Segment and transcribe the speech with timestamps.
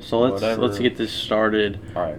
[0.00, 0.62] So let's Whatever.
[0.62, 1.78] let's get this started.
[1.94, 2.18] All right.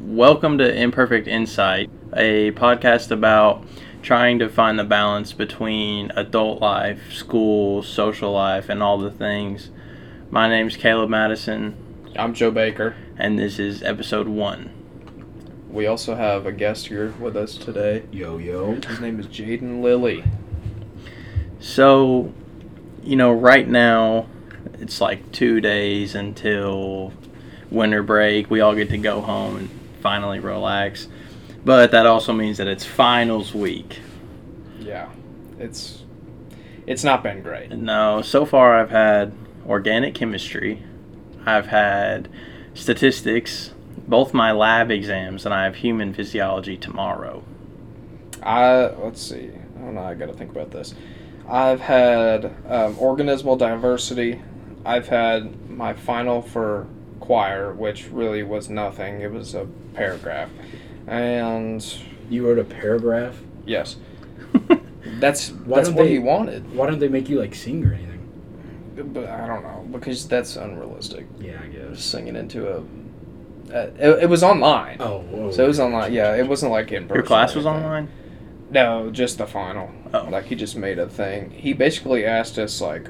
[0.00, 3.64] Welcome to Imperfect Insight, a podcast about
[4.02, 9.70] trying to find the balance between adult life, school, social life, and all the things.
[10.30, 11.76] My name's Caleb Madison,
[12.16, 12.94] I'm Joe Baker.
[13.16, 14.70] and this is episode one.
[15.70, 18.04] We also have a guest here with us today.
[18.12, 18.74] Yo yo.
[18.74, 20.22] His name is Jaden Lilly.
[21.58, 22.32] So,
[23.02, 24.26] you know, right now
[24.84, 27.10] it's like two days until
[27.70, 28.50] winter break.
[28.50, 29.70] We all get to go home and
[30.02, 31.08] finally relax.
[31.64, 34.00] But that also means that it's finals week.
[34.78, 35.08] Yeah.
[35.58, 36.02] It's
[36.86, 37.70] it's not been great.
[37.70, 39.32] No, so far I've had
[39.66, 40.82] organic chemistry,
[41.46, 42.28] I've had
[42.74, 43.72] statistics,
[44.06, 47.42] both my lab exams, and I have human physiology tomorrow.
[48.42, 49.50] I let's see.
[49.78, 50.02] I don't know.
[50.02, 50.94] I got to think about this.
[51.48, 54.42] I've had um, organismal diversity.
[54.84, 56.86] I've had my final for
[57.20, 59.20] choir, which really was nothing.
[59.20, 60.50] It was a paragraph,
[61.06, 61.82] and
[62.30, 63.36] You wrote a paragraph.
[63.66, 63.96] yes,
[65.20, 66.74] that's Why that's what they- he wanted.
[66.74, 68.10] Why don't they make you like sing or anything?
[69.12, 71.26] But I don't know because that's unrealistic.
[71.40, 72.00] Yeah, I guess.
[72.02, 72.78] Singing into a.
[73.74, 74.98] Uh, it, it was online.
[75.00, 75.50] Oh, whoa.
[75.50, 76.12] So it was online.
[76.12, 77.16] Yeah, it wasn't like in person.
[77.16, 78.08] Your class was online?
[78.70, 79.90] No, just the final.
[80.12, 80.28] Oh.
[80.30, 81.50] Like he just made a thing.
[81.50, 83.08] He basically asked us like,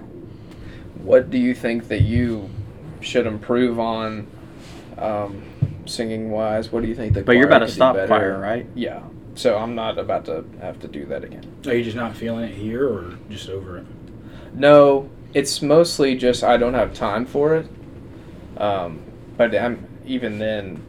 [1.04, 2.48] "What do you think that you
[3.00, 4.26] should improve on,
[4.98, 5.42] um,
[5.86, 6.72] singing wise?
[6.72, 8.66] What do you think that?" But you're about to stop better?" choir, right?
[8.74, 9.02] Yeah.
[9.36, 11.44] So I'm not about to have to do that again.
[11.66, 13.86] Are you just not feeling it here or just over it?
[14.54, 17.66] No, it's mostly just I don't have time for it.
[18.56, 19.02] Um,
[19.36, 20.82] but I'm even then.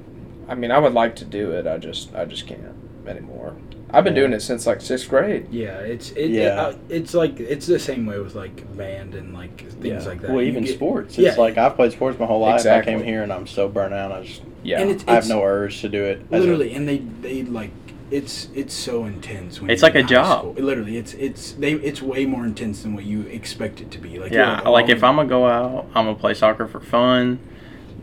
[0.47, 1.66] I mean, I would like to do it.
[1.66, 2.74] I just I just can't
[3.08, 3.56] anymore.
[3.92, 5.48] I've been doing it since like sixth grade.
[5.52, 6.42] Yeah, it's it, Yeah.
[6.70, 10.22] it, uh, it's like it's the same way with like band and like things like
[10.22, 10.31] that.
[10.31, 11.17] Well, You even get- sports.
[11.17, 11.30] yeah.
[11.30, 12.56] It's like I've played sports my whole life.
[12.56, 12.94] Exactly.
[12.94, 14.11] I came here and I'm so burnt out.
[14.11, 14.82] I just Yeah.
[14.82, 16.21] And it's, I have it's no urge to do it.
[16.32, 17.71] as a- literally, and they they like
[18.11, 19.61] it's it's so intense.
[19.61, 20.39] When It's you're like a high job.
[20.39, 20.54] school.
[20.65, 24.20] Literally, it's it's they it's way more intense than what you expect it to be.
[24.20, 27.39] Like yeah, like if oh, I'm gonna go out, I'm gonna play soccer for fun,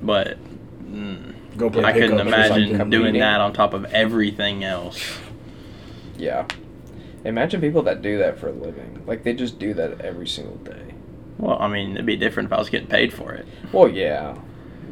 [0.02, 0.38] but
[0.84, 5.18] mm, go play I couldn't imagine doing that on top of everything else.
[6.16, 6.46] Yeah.
[7.24, 9.02] Imagine people that do that for a living.
[9.06, 10.94] Like they just do that every single day.
[11.38, 13.46] Well, I mean, it'd be different if I was getting paid for it.
[13.72, 14.36] Well, yeah,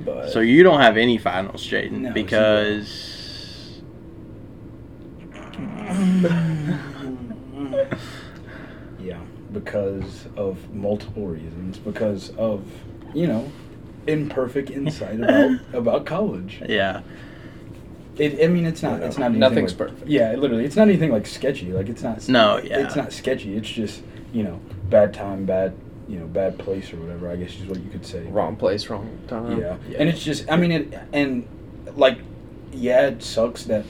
[0.05, 3.81] but So you don't have any finals, Jaden, No, because
[9.01, 9.21] Yeah,
[9.53, 11.79] because of multiple reasons.
[11.79, 12.65] Because of
[13.15, 13.51] you know,
[14.07, 16.63] imperfect insight about about college.
[16.69, 17.03] yeah,
[18.17, 19.01] It, I mean, it's not.
[19.03, 19.27] It's not.
[19.27, 20.09] Anything Nothing's like- perfect.
[20.09, 21.73] Yeah, literally, it's not anything like sketchy.
[21.73, 22.29] Like it's not.
[22.29, 22.81] No, yeah.
[22.81, 23.57] It's not sketchy.
[23.57, 24.03] It's just
[24.33, 25.75] you know, bad time, bad
[26.09, 27.31] you know, bad place or whatever.
[27.31, 28.23] I guess is what you could say.
[28.27, 29.61] wrong place, wrong time.
[29.61, 29.77] Yeah.
[29.97, 30.51] and it's just.
[30.51, 31.47] I mean, it and
[31.95, 32.19] like,
[32.73, 33.85] yeah, it sucks that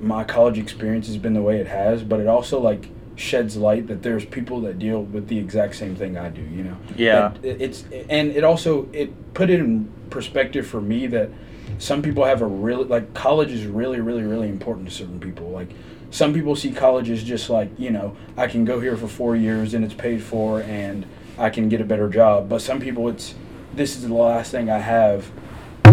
[0.00, 3.86] my college experience has been the way it has, but it also like sheds light
[3.88, 6.42] that there's people that deal with the exact same thing I do.
[6.42, 6.76] You know.
[6.96, 11.30] yeah, it- it's and it also it put it in perspective for me that
[11.78, 15.50] some people have a really like college is really really really important to certain people
[15.50, 15.68] like
[16.10, 19.34] some people see college as just like you know i can go here for four
[19.34, 21.04] years and it's paid for and
[21.36, 23.34] i can get a better job but some people it's
[23.74, 25.28] this is the last thing i have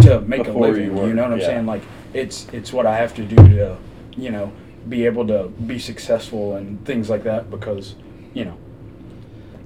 [0.01, 1.45] to make Before a living you, work, know what i'm yeah.
[1.47, 1.81] saying like
[2.13, 3.75] it's it's what i have to do to
[4.15, 4.53] you know
[4.87, 7.95] be able to be successful and things like that because
[8.33, 8.57] you know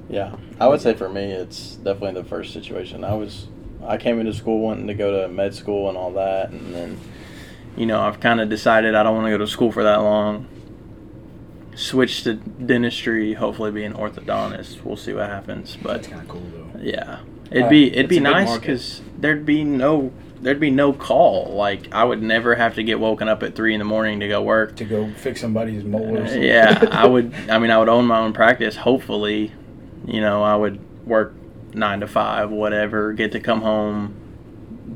[0.10, 0.36] yeah.
[0.60, 3.04] I would say for me, it's definitely the first situation.
[3.04, 3.48] I was,
[3.86, 7.00] I came into school wanting to go to med school and all that, and then,
[7.76, 9.98] you know, I've kind of decided I don't want to go to school for that
[9.98, 10.48] long.
[11.76, 14.84] Switch to dentistry, hopefully be an orthodontist.
[14.84, 17.20] We'll see what happens, but that's kind of cool though Yeah,
[17.52, 20.12] it'd Uh, be it'd it's be nice because there'd be no
[20.42, 21.54] there'd be no call.
[21.54, 24.28] Like I would never have to get woken up at three in the morning to
[24.28, 24.76] go work.
[24.78, 27.34] to go fix somebody's molars uh, Yeah, I would.
[27.50, 28.76] I mean, I would own my own practice.
[28.78, 29.52] Hopefully,
[30.06, 31.34] you know, I would work
[31.74, 33.14] nine to five, whatever.
[33.14, 34.16] Get to come home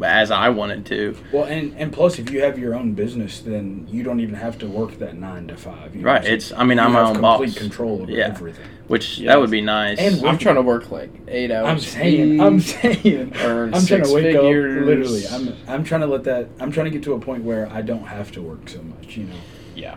[0.04, 1.16] as I wanted to.
[1.32, 4.58] Well, and and plus, if you have your own business, then you don't even have
[4.60, 5.96] to work that nine to five.
[5.96, 7.58] You know Right, I'm it's- I mean, I'm my own complete boss.
[7.58, 8.28] control over Yeah.
[8.28, 8.66] everything.
[8.92, 9.28] Which Yes.
[9.34, 9.98] that would be nice.
[10.00, 11.66] And I'm trying to work like eight hours.
[11.70, 14.82] I'm saying, I'm saying, Earn I'm trying to wake figures.
[14.82, 14.86] up.
[14.86, 16.50] Literally, I'm I'm trying to let that.
[16.60, 19.16] I'm trying to get to a point where I don't have to work so much.
[19.16, 19.36] You know,
[19.76, 19.96] Yeah.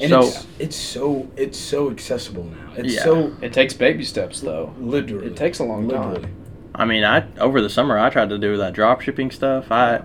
[0.00, 2.74] and So- it's it's so it's so accessible now.
[2.76, 3.02] It's Yeah.
[3.02, 4.72] so It takes baby steps though.
[4.78, 5.26] literally.
[5.26, 6.26] It takes a long time.
[6.76, 9.72] I mean, I over the summer I tried to do that drop shipping stuff.
[9.72, 10.02] I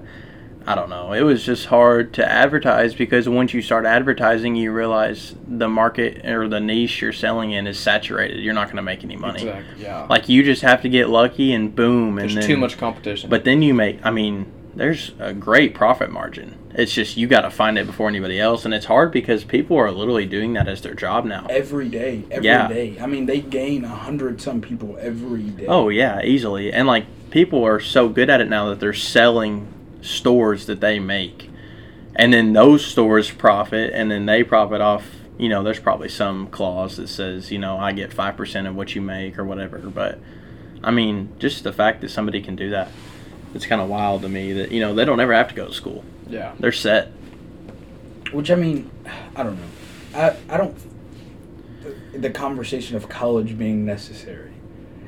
[0.67, 1.13] I don't know.
[1.13, 6.25] It was just hard to advertise because once you start advertising, you realize the market
[6.25, 8.39] or the niche you're selling in is saturated.
[8.39, 9.41] You're not going to make any money.
[9.41, 9.83] Exactly.
[9.83, 10.05] Yeah.
[10.09, 13.29] Like you just have to get lucky and boom, There's and then too much competition.
[13.29, 14.05] But then you make.
[14.05, 16.57] I mean, there's a great profit margin.
[16.73, 19.77] It's just you got to find it before anybody else, and it's hard because people
[19.77, 21.47] are literally doing that as their job now.
[21.49, 22.95] Every day, every day.
[22.95, 23.03] Yeah.
[23.03, 25.65] I mean, they gain a hundred some people every day.
[25.67, 26.71] Oh yeah, easily.
[26.71, 29.67] And like people are so good at it now that they're selling
[30.01, 31.50] stores that they make.
[32.15, 36.48] And then those stores profit and then they profit off, you know, there's probably some
[36.48, 40.19] clause that says, you know, I get 5% of what you make or whatever, but
[40.83, 42.89] I mean, just the fact that somebody can do that.
[43.53, 45.68] It's kind of wild to me that, you know, they don't ever have to go
[45.68, 46.03] to school.
[46.27, 46.53] yeah.
[46.59, 47.12] They're set.
[48.31, 48.89] Which I mean,
[49.36, 49.68] I don't know.
[50.15, 50.75] I I don't.
[51.81, 54.50] The, the conversation of college being necessary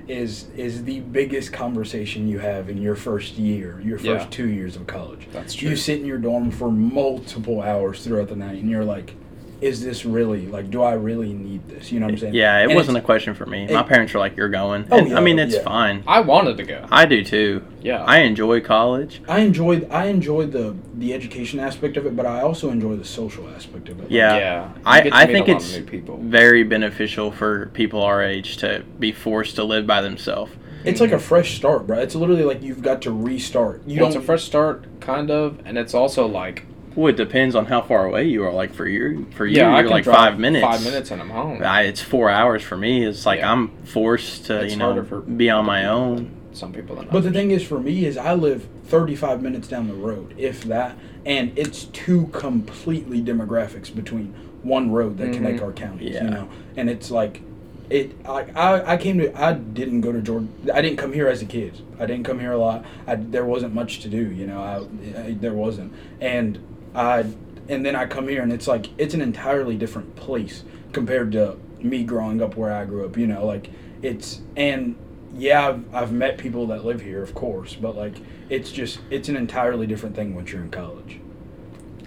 [0.07, 4.27] is is the biggest conversation you have in your first year, your first Yeah.
[4.29, 5.27] two years of college.
[5.31, 5.69] That's true.
[5.69, 9.13] You sit in your dorm for multiple hours throughout the night, and you're like,
[9.61, 10.69] "Is this really like?
[10.69, 12.33] Do I really need this?" You know what I'm saying?
[12.33, 13.67] Yeah, it And wasn't a question for me.
[13.67, 15.63] My parents were like, "You're going." Oh, And, yeah, I mean, it's yeah.
[15.63, 16.03] fine.
[16.07, 16.85] I wanted to go.
[16.91, 17.63] I do too.
[17.81, 18.03] Yeah.
[18.03, 19.21] I enjoy college.
[19.27, 23.05] I enjoyed I enjoyed the the education aspect of it, but I also enjoy the
[23.05, 24.09] social aspect of it.
[24.11, 24.37] Yeah.
[24.37, 24.69] Yeah.
[24.85, 26.17] I, I think it's people.
[26.17, 30.51] very beneficial for people our age to be forced to live by themselves.
[30.85, 31.99] It's like a fresh start, bro.
[31.99, 33.81] It's literally like you've got to restart.
[33.87, 36.65] You Well, it's don't It's a fresh start, kind of, and it's also like
[36.95, 38.51] Well, it depends on how far away you are.
[38.51, 40.65] Like for you, for you, yeah, you're can like five minutes.
[40.65, 41.61] Five minutes and I'm home.
[41.63, 43.05] I, it's four hours for me.
[43.05, 43.51] It's like Yeah.
[43.51, 46.31] I'm forced to, It's you know, for be on my own.
[46.53, 49.87] Some people than But the thing is, for me, is I live 35 minutes down
[49.87, 50.95] the road, if that,
[51.25, 55.63] and it's two completely demographics between one road that connect Mhm.
[55.63, 56.13] our counties.
[56.13, 56.25] Yeah.
[56.25, 57.41] You know, and it's like,
[57.89, 58.11] it.
[58.23, 59.33] I, I I came to.
[59.41, 60.47] I didn't go to Georgia.
[60.73, 61.81] I didn't come here as a kid.
[61.99, 62.85] I didn't come here a lot.
[63.07, 64.31] I, there wasn't much to do.
[64.31, 65.91] You know, I, I there wasn't,
[66.21, 66.59] and
[66.95, 67.25] I
[67.69, 71.57] and then I come here, and it's like it's an entirely different place compared to
[71.79, 73.17] me growing up where I grew up.
[73.17, 73.69] You know, like
[74.01, 74.95] it's and
[75.35, 78.15] yeah, I've, I've met people that live here, of course, but like
[78.49, 81.19] it's just it's an entirely different thing once you're in college.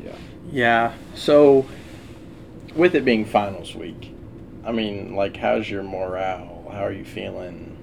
[0.03, 0.15] yeah.
[0.51, 0.95] Yeah.
[1.15, 1.67] So,
[2.75, 4.15] with it being finals week,
[4.65, 6.69] I mean, like, how's your morale?
[6.73, 7.77] How are you feeling?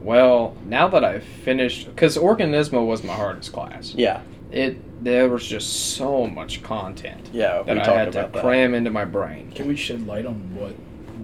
[0.00, 3.94] Well, now that I've finished, because Organismal was my hardest class.
[3.94, 4.20] Yeah.
[4.56, 7.62] It there was just so much content Yeah.
[7.62, 8.42] that we I talked had to about that.
[8.42, 9.52] cram into my brain.
[9.54, 10.74] Can we shed light on what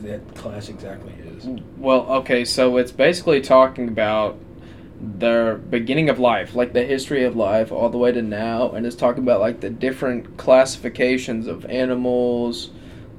[0.02, 1.46] that class exactly is?
[1.79, 4.38] Well, okay, so it's basically talking about
[5.19, 8.84] the beginning of life, like the history of life, all the way to now, and
[8.87, 12.70] it's talking about like the different classifications of animals,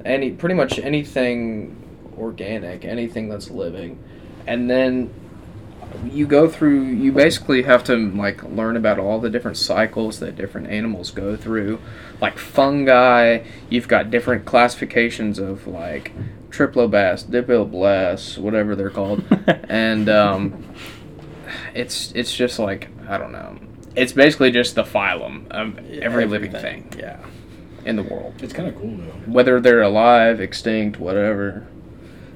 [0.05, 1.75] any pretty much anything
[2.17, 3.97] organic, anything that's living,
[4.45, 5.11] and then
[6.05, 6.83] you go through.
[6.83, 11.35] You basically have to like learn about all the different cycles that different animals go
[11.35, 11.79] through,
[12.21, 13.43] like fungi.
[13.69, 16.11] You've got different classifications of like
[16.49, 19.23] triploblasts, diploblasts, whatever they're called,
[19.69, 20.63] and um,
[21.73, 23.57] it's it's just like I don't know.
[23.95, 27.19] It's basically just the phylum of every living thing Yeah.
[27.85, 29.31] in the world, It's kind of cool though.
[29.31, 31.67] whether they're alive, extinct, whatever.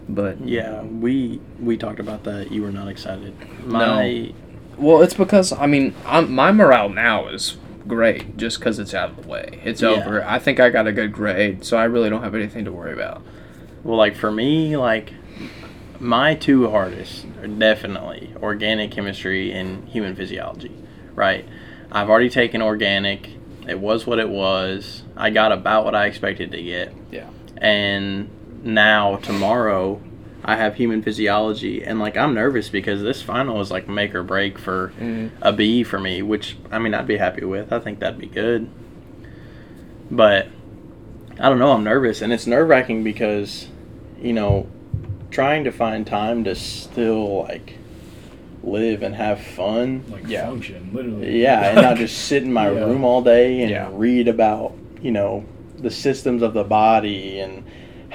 [0.09, 2.51] But Yeah, we we talked about that.
[2.51, 3.33] You were not excited.
[3.65, 4.33] My
[4.77, 7.57] well, it's because I mean, I'm, my morale now is
[7.87, 9.59] great just because it's out of the way.
[9.63, 9.89] It's Yeah.
[9.89, 10.23] over.
[10.23, 12.93] I think I got a good grade, so I really don't have anything to worry
[12.93, 13.21] about.
[13.83, 15.13] well, like for me, like
[15.99, 20.71] my two hardest are definitely organic chemistry and human physiology.
[21.15, 21.45] Right.
[21.91, 23.29] I've already taken organic.
[23.67, 25.03] It was what it was.
[25.15, 26.93] I got about what I expected to get.
[27.11, 27.29] Yeah.
[27.57, 28.29] And
[28.63, 30.01] now tomorrow
[30.43, 34.23] I have human physiology and like I'm nervous because this final is like make or
[34.23, 35.31] break for Mhm.
[35.41, 37.71] a B for me, which I mean I'd be happy with.
[37.73, 38.69] I think that'd be good.
[40.09, 40.47] But
[41.39, 43.67] I don't know, I'm nervous and it's nerve wracking because,
[44.21, 44.67] you know,
[45.31, 47.73] trying to find time to still like
[48.63, 50.03] live and have fun.
[50.09, 50.45] Like Yeah.
[50.47, 51.41] function, literally.
[51.41, 52.85] Yeah, and not just sit in my Yeah.
[52.85, 53.89] room all day and Yeah.
[53.91, 55.43] read about, you know,
[55.77, 57.63] the systems of the body and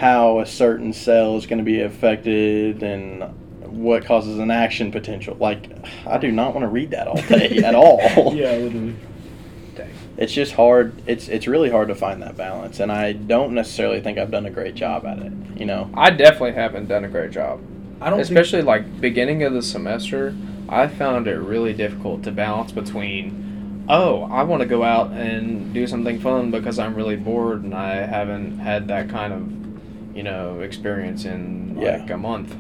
[0.03, 3.23] how a certain cell is going to be affected and
[3.67, 5.37] what causes an action potential.
[5.39, 5.71] Like,
[6.05, 8.01] I do not want to read that all day at all.
[8.35, 8.97] yeah, literally.
[9.77, 9.91] Dang.
[10.17, 11.01] It's just hard.
[11.07, 14.45] It's it's really hard to find that balance, and I don't necessarily think I've done
[14.45, 15.33] a great job at it.
[15.57, 15.89] You know.
[15.95, 17.61] I definitely haven't done a great job.
[18.01, 20.35] I don't especially like beginning of the semester
[20.69, 25.73] i found it really difficult to balance between oh i want to go out and
[25.73, 29.62] do something fun because i'm really bored and i haven't had that kind of
[30.15, 32.15] you know experience in like Yeah.
[32.15, 32.55] a month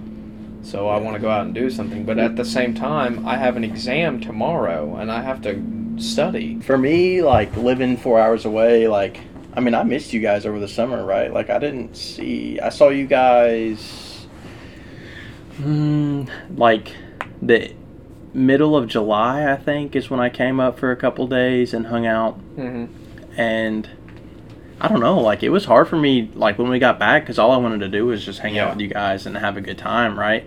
[0.62, 3.36] so i want to go out and do something but at the same time i
[3.36, 5.60] have an exam tomorrow and i have to
[5.98, 6.58] study.
[6.60, 9.20] For me, like living four hours away, like
[9.54, 11.30] I mean, I missed you guys over the summer, right?
[11.32, 12.58] Like I didn't see.
[12.58, 14.26] I saw you guys.
[15.58, 16.96] Mm, like
[17.42, 17.74] the
[18.32, 21.86] middle of July, I think, is when I came up for a couple days and
[21.86, 22.38] hung out.
[22.56, 23.38] Mm-hmm.
[23.38, 23.88] And
[24.82, 27.38] I don't know, like it was hard for me, like when we got back, because
[27.38, 28.64] all I wanted to do was just hang Yeah.
[28.66, 30.44] out with you guys and have a good time, right?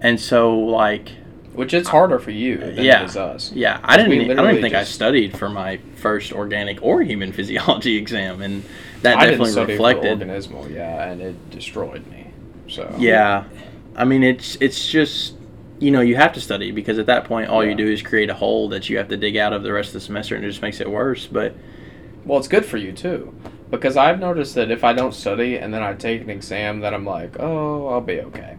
[0.00, 1.10] And so, like,
[1.54, 3.02] Which it's harder for you than Yeah.
[3.02, 3.52] it is us.
[3.54, 4.30] yeah, I didn't.
[4.30, 8.64] I don't even think I studied for my first organic or human physiology exam, and
[9.02, 10.18] that I definitely reflected.
[10.20, 12.26] organismal, yeah, and it destroyed me.
[12.68, 13.44] So Yeah,
[13.96, 15.34] I mean it's it's just
[15.78, 17.70] you know you have to study because at that point all Yeah.
[17.70, 19.88] you do is create a hole that you have to dig out of the rest
[19.90, 21.26] of the semester, and it just makes it worse.
[21.26, 21.54] But
[22.24, 23.32] Well, it's good for you too,
[23.70, 26.92] because I've noticed that if I don't study and then I take an exam, that
[26.94, 28.56] I'm like, oh, I'll be okay,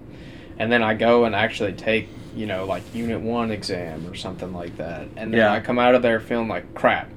[0.57, 4.53] and then I go and actually take, you know, like Unit One exam or something
[4.53, 5.51] like that, and then Yeah.
[5.53, 7.09] I come out of there feeling like crap,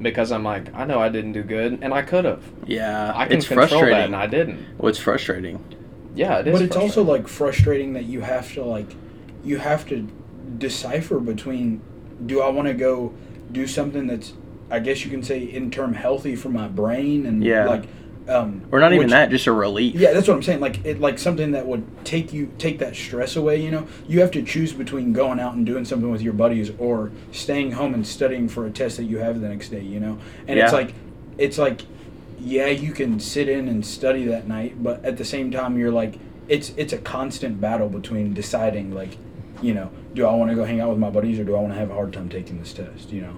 [0.00, 2.42] because I'm like, I know I didn't do good, and I could have.
[2.66, 4.04] yeah, I can it's control that, frustrating.
[4.04, 4.66] and I didn't.
[4.78, 5.62] What's frustrating?
[6.14, 6.52] Yeah, it is.
[6.54, 8.88] but it's also like frustrating that you have to like
[9.44, 10.08] you have to
[10.58, 11.82] decipher between
[12.24, 13.12] do I want to go
[13.52, 14.32] do something that's
[14.70, 17.66] I guess you can say in term healthy for my brain and Yeah.
[17.66, 17.84] like
[18.28, 19.94] um Or not even which- that, just a relief.
[19.94, 20.58] Yeah, that's what I'm saying.
[20.60, 23.62] Like it, like something that would take you take that stress away.
[23.62, 26.72] You know, you have to choose between going out and doing something with your buddies
[26.78, 29.82] or staying home and studying for a test that you have the next day.
[29.82, 30.18] You know,
[30.48, 30.94] and it's like,
[31.38, 31.82] it's like,
[32.40, 35.92] yeah, you can sit in and study that night, but at the same time, you're
[35.92, 36.14] like,
[36.48, 39.16] it's it's a constant battle between deciding like,
[39.62, 41.60] you know, do I want to go hang out with my buddies or do I
[41.60, 43.12] want to have a hard time taking this test?
[43.12, 43.36] You know,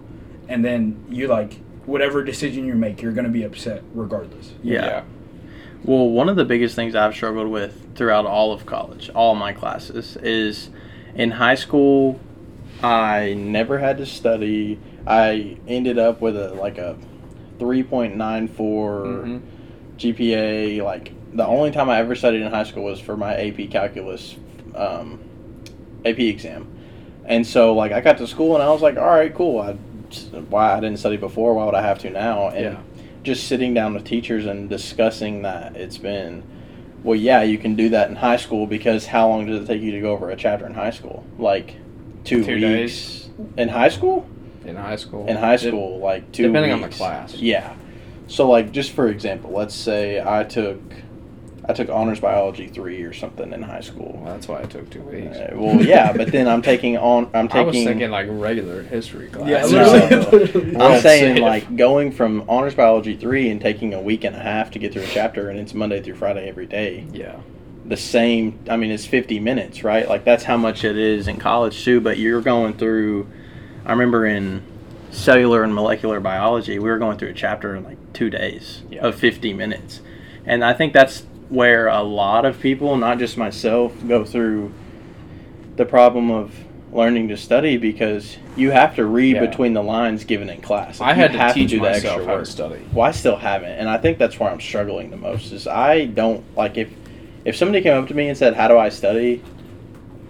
[0.48, 4.52] and then you like whatever decision you make, you're going to be upset regardless.
[4.62, 4.84] you know?
[4.84, 5.02] Yeah.
[5.84, 9.52] Well, one of the biggest things I've struggled with throughout all of college, all my
[9.52, 10.70] classes, is
[11.14, 12.18] in high school,
[12.82, 14.78] I never had to study.
[15.06, 16.96] I ended up with a like a
[17.58, 19.40] 3.94 Mhm.
[19.96, 20.82] GPA.
[20.82, 24.36] Like the only time I ever studied in high school was for my AP calculus
[24.74, 25.18] um,
[26.04, 26.66] AP exam.
[27.24, 29.60] And so like I got to school and I was like, all right, cool.
[29.60, 29.76] I
[30.50, 32.48] why I didn't study before, why would I have to now?
[32.48, 32.76] And Yeah.
[33.22, 36.42] just sitting down with teachers and discussing that it's been
[37.04, 39.80] well yeah you can do that in high school because how long does it take
[39.82, 41.76] you to go over a chapter in high school like
[42.24, 43.30] two, Two weeks days.
[43.56, 44.26] in high school
[44.64, 45.26] in high school.
[45.26, 47.34] in high It- school like two depending on the class.
[47.36, 47.72] yeah
[48.28, 50.80] so like just for example let's say i took
[51.68, 54.88] i took honors biology three or something in high school Well, that's why I took
[54.90, 55.36] two weeks.
[55.36, 59.28] Uh, well yeah but then i'm taking on i'm I was thinking like regular history
[59.28, 59.48] class.
[59.48, 59.92] Yeah, No.
[59.92, 60.38] literally.
[60.46, 60.76] literally.
[60.76, 61.40] I'm saying it.
[61.40, 64.92] like going from honors biology three and taking a week and a half to get
[64.92, 67.06] through a chapter, and it's Monday through Friday every day.
[67.12, 67.36] Yeah.
[67.86, 68.58] The same.
[68.68, 70.06] I mean, it's 50 minutes, right?
[70.08, 72.00] Like that's how much it is in college too.
[72.00, 73.26] But you're going through.
[73.86, 74.62] I remember in
[75.10, 79.06] cellular and molecular biology, we were going through a chapter in like two days Yeah.
[79.06, 80.00] of 50 minutes,
[80.44, 84.72] and I think that's where a lot of people, not just myself, go through
[85.76, 86.54] the problem of
[86.92, 89.46] learning to study because you have to read Yeah.
[89.46, 91.00] between the lines given in class.
[91.00, 92.80] I had to teach the myself how to study.
[92.92, 95.52] Well, I still haven't, and I think that's where I'm struggling the most.
[95.52, 96.88] Is I don't like if
[97.44, 99.42] if somebody came up to me and said, "How do I study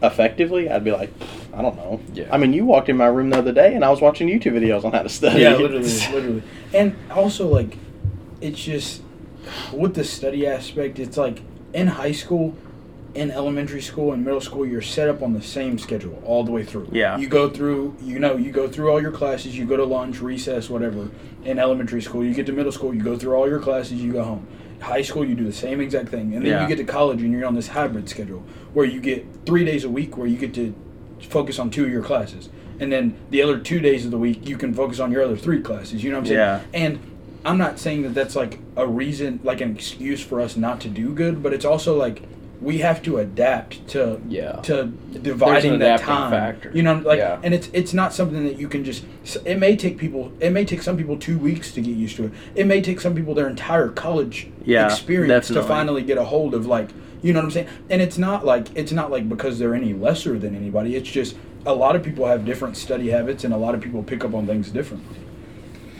[0.02, 1.10] effectively?" I'd be like,
[1.54, 2.26] "I don't know." Yeah.
[2.30, 4.52] I mean, you walked in my room the other day, and I was watching YouTube
[4.60, 5.40] videos on how to study.
[5.42, 6.42] Yeah, literally, literally.
[6.74, 7.76] And also, like,
[8.40, 9.02] it's just
[9.72, 10.98] with the study aspect.
[10.98, 11.40] It's like
[11.72, 12.56] in high school,
[13.14, 16.52] in elementary school, and middle school, you're set up on the same schedule all the
[16.52, 16.88] way through.
[16.92, 17.16] Yeah.
[17.18, 19.56] You go through, you know, you go through all your classes.
[19.56, 21.08] You go to lunch, recess, whatever.
[21.44, 24.12] In elementary school, you get to middle school, you go through all your classes, you
[24.12, 24.46] go home.
[24.80, 26.62] High school, you do the same exact thing, and then Yeah.
[26.62, 29.82] you get to college, and you're on this hybrid schedule where you get three days
[29.84, 30.74] a week where you get to
[31.20, 34.46] focus on two of your classes, and then the other two days of the week
[34.48, 36.04] you can focus on your other three classes.
[36.04, 36.38] You know what I'm saying?
[36.38, 36.60] Yeah.
[36.74, 36.98] And
[37.44, 40.88] I'm not saying that that's like a reason, like an excuse for us not to
[40.88, 42.22] do good, but it's also like
[42.60, 44.52] we have to adapt to Yeah.
[44.62, 44.86] to
[45.22, 46.30] dividing that time.
[46.30, 46.70] factor.
[46.74, 47.38] You know, like, Yeah.
[47.42, 49.04] and it's it's not something that you can just.
[49.44, 50.32] It may take people.
[50.40, 52.32] It may take some people two weeks to get used to it.
[52.54, 56.54] It may take some people their entire college Yeah, experience to finally get a hold
[56.54, 56.88] of like.
[57.20, 57.66] You know what I'm saying?
[57.90, 60.94] And it's not like it's not like because they're any lesser than anybody.
[60.96, 64.02] It's just a lot of people have different study habits, and a lot of people
[64.04, 65.16] pick up on things differently.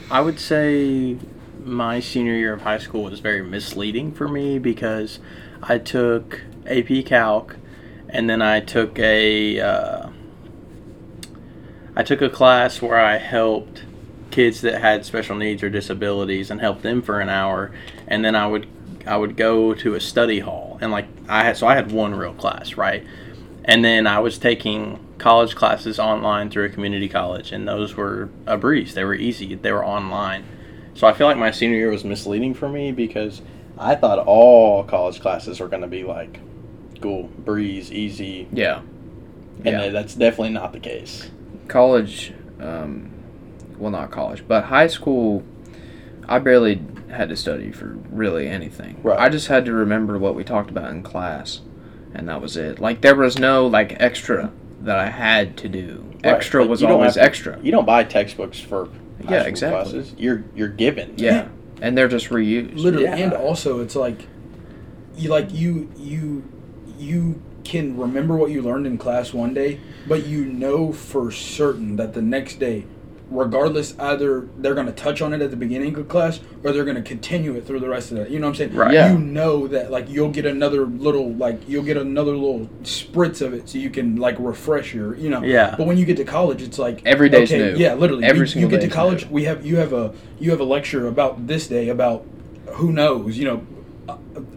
[0.09, 1.17] I would say
[1.63, 5.19] my senior year of high school was very misleading for me because
[5.61, 7.57] I took AP Calc,
[8.07, 10.09] and then I took a uh,
[11.95, 13.83] I took a class where I helped
[14.31, 17.71] kids that had special needs or disabilities and helped them for an hour,
[18.07, 18.67] and then I would
[19.05, 22.15] I would go to a study hall and like I had so I had one
[22.15, 23.05] real class right,
[23.65, 28.29] and then I was taking college classes online through a community college, and those were
[28.45, 28.93] a breeze.
[28.93, 29.55] They were easy.
[29.55, 30.45] They were online.
[30.99, 33.41] So I feel like my senior year was misleading for me because
[33.77, 36.41] I thought all college classes were going to be like,
[36.99, 38.79] cool, breeze, easy, Yeah.
[39.63, 39.87] and Yeah.
[39.91, 41.31] that's definitely not the case.
[41.69, 43.11] college, um,
[43.77, 45.41] well, not college, but high school,
[46.27, 48.97] I barely had to study for really anything.
[49.01, 49.17] Right.
[49.17, 51.61] I just had to remember what we talked about in class,
[52.13, 52.79] and that was it.
[52.79, 54.51] Like there was no like extra
[54.81, 56.03] that I had to do.
[56.25, 57.57] Right, Extra like, was always to- extra.
[57.63, 58.89] You don't buy textbooks for
[59.27, 59.81] Yeah, exactly.
[59.91, 60.15] classes.
[60.17, 61.13] You're you're given.
[61.17, 61.47] Yeah,
[61.81, 62.75] and they're just reused.
[62.75, 63.15] literally Yeah.
[63.17, 64.27] and also it's like
[65.15, 66.43] you like you you
[66.97, 71.97] you can remember what you learned in class one day but you know for certain
[71.97, 72.85] that the next day
[73.31, 76.83] regardless either they're going to touch on it at the beginning of class or they're
[76.83, 78.91] going to continue it through the rest of that you know what i'm saying Right.
[78.93, 79.11] Yeah.
[79.13, 83.53] you know that like you'll get another little like you'll get another little spritz of
[83.53, 85.75] it so you can like refresh your you know Yeah.
[85.77, 87.77] but when you get to college it's like Every day's okay, new.
[87.77, 89.31] yeah literally Every you, single you get to college new.
[89.31, 92.25] we have you have a you have a lecture about this day about
[92.73, 93.65] who knows you know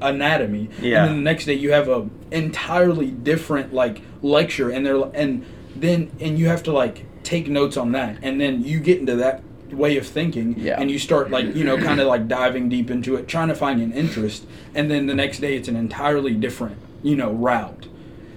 [0.01, 1.01] anatomy Yeah.
[1.05, 5.45] and then the next day you have a entirely different like lecture and they're and
[5.77, 9.17] then and you have to like take notes on that and then you get into
[9.17, 10.79] that way of thinking Yeah.
[10.81, 13.55] and you start like you know kind of like diving deep into it trying to
[13.55, 17.87] find an interest and then the next day it's an entirely different you know route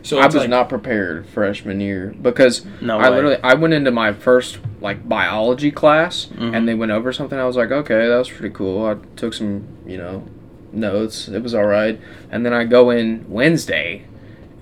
[0.02, 3.16] so I was like, not prepared freshman year because No I way.
[3.16, 6.56] literally I went into my first like biology class Mhm.
[6.56, 7.40] and they went over something.
[7.40, 8.86] I was like, okay, that was pretty cool.
[8.86, 10.24] I took some, you know,
[10.72, 11.28] notes.
[11.28, 12.00] It was all right.
[12.30, 14.04] And then I go in Wednesday,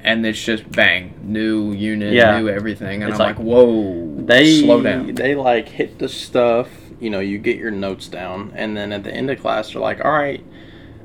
[0.04, 2.40] and it's just bang, new unit, Yeah.
[2.40, 5.14] new everything, and It's I'm like- like, whoa, They slow down.
[5.16, 6.70] They like hit the stuff.
[7.00, 9.82] You know, you get your notes down, and then at the end of class, they're
[9.82, 10.42] like, "All right,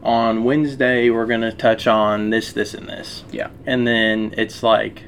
[0.02, 3.49] on Wednesday we're gonna touch on this, this, and this." Yeah.
[3.67, 5.05] And then it's like,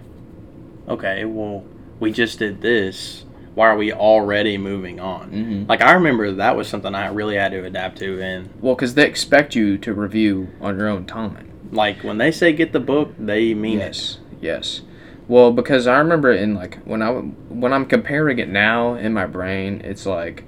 [0.88, 1.62] okay, well,
[2.00, 3.24] we just did this.
[3.54, 5.30] Why are we already moving on?
[5.30, 5.68] Mhm.
[5.68, 8.94] Like I remember that was something I really had to adapt to, and Well, because
[8.94, 11.49] they expect you to review on your own time.
[11.72, 14.80] Like when they say get the book, they mean it yes, yes.
[15.28, 19.12] Well, because I remember in like when I w- when I'm comparing it now in
[19.12, 20.44] my brain, it's like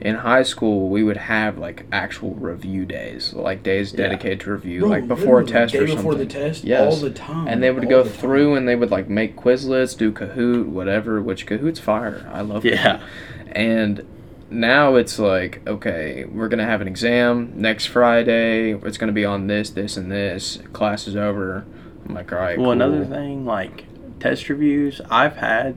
[0.00, 3.98] in high school we would have like actual review days, like days Yeah.
[4.08, 5.96] dedicated to review, bro, like before a test day or something.
[5.96, 6.92] before the test Yes.
[6.92, 8.18] all the time and they would all go the time.
[8.18, 11.22] through and they would like make Quizlets, do Kahoot, whatever.
[11.22, 12.28] Which Kahoot's fire.
[12.32, 12.66] I love.
[12.66, 12.72] it.
[12.74, 12.96] Yeah.
[12.98, 13.52] Kahoot.
[13.52, 14.04] And
[14.50, 18.74] now it's like, okay, we're gonna have an exam next Friday.
[18.74, 20.58] It's gonna be on this, this, and this.
[20.72, 21.64] Class is over.
[22.06, 22.58] I'm like, all right.
[22.58, 23.84] Well, another thing, like
[24.20, 25.76] test reviews, I've had,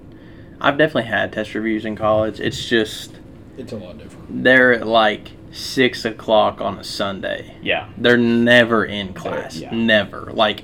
[0.60, 2.39] I've definitely had test reviews in college.
[2.39, 3.17] It's just
[3.58, 7.56] it's a lot different they're at like six o'clock on a Sunday.
[7.62, 7.89] Yeah.
[7.97, 9.58] They're never in class.
[9.58, 9.73] yeah.
[9.73, 10.32] Never.
[10.34, 10.63] Like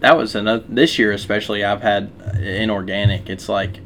[0.00, 1.64] that was another this year especially.
[1.64, 3.28] I've had uh, inorganic.
[3.28, 3.78] It's like,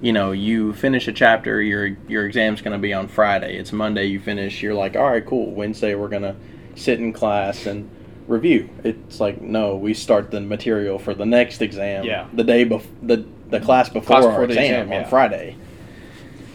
[0.00, 1.60] you know, you finish a chapter.
[1.60, 3.56] Your your exam's gonna be on Friday.
[3.56, 4.06] It's Monday.
[4.06, 4.62] You finish.
[4.62, 5.52] You're like, all right, cool.
[5.52, 6.36] Wednesday we're gonna
[6.74, 7.90] sit in class and
[8.26, 8.70] review.
[8.84, 12.04] It's like no, we start the material for the next exam.
[12.04, 12.28] Yeah.
[12.32, 15.08] The day before the the class before Class our before the exam, exam, on yeah.
[15.08, 15.56] Friday.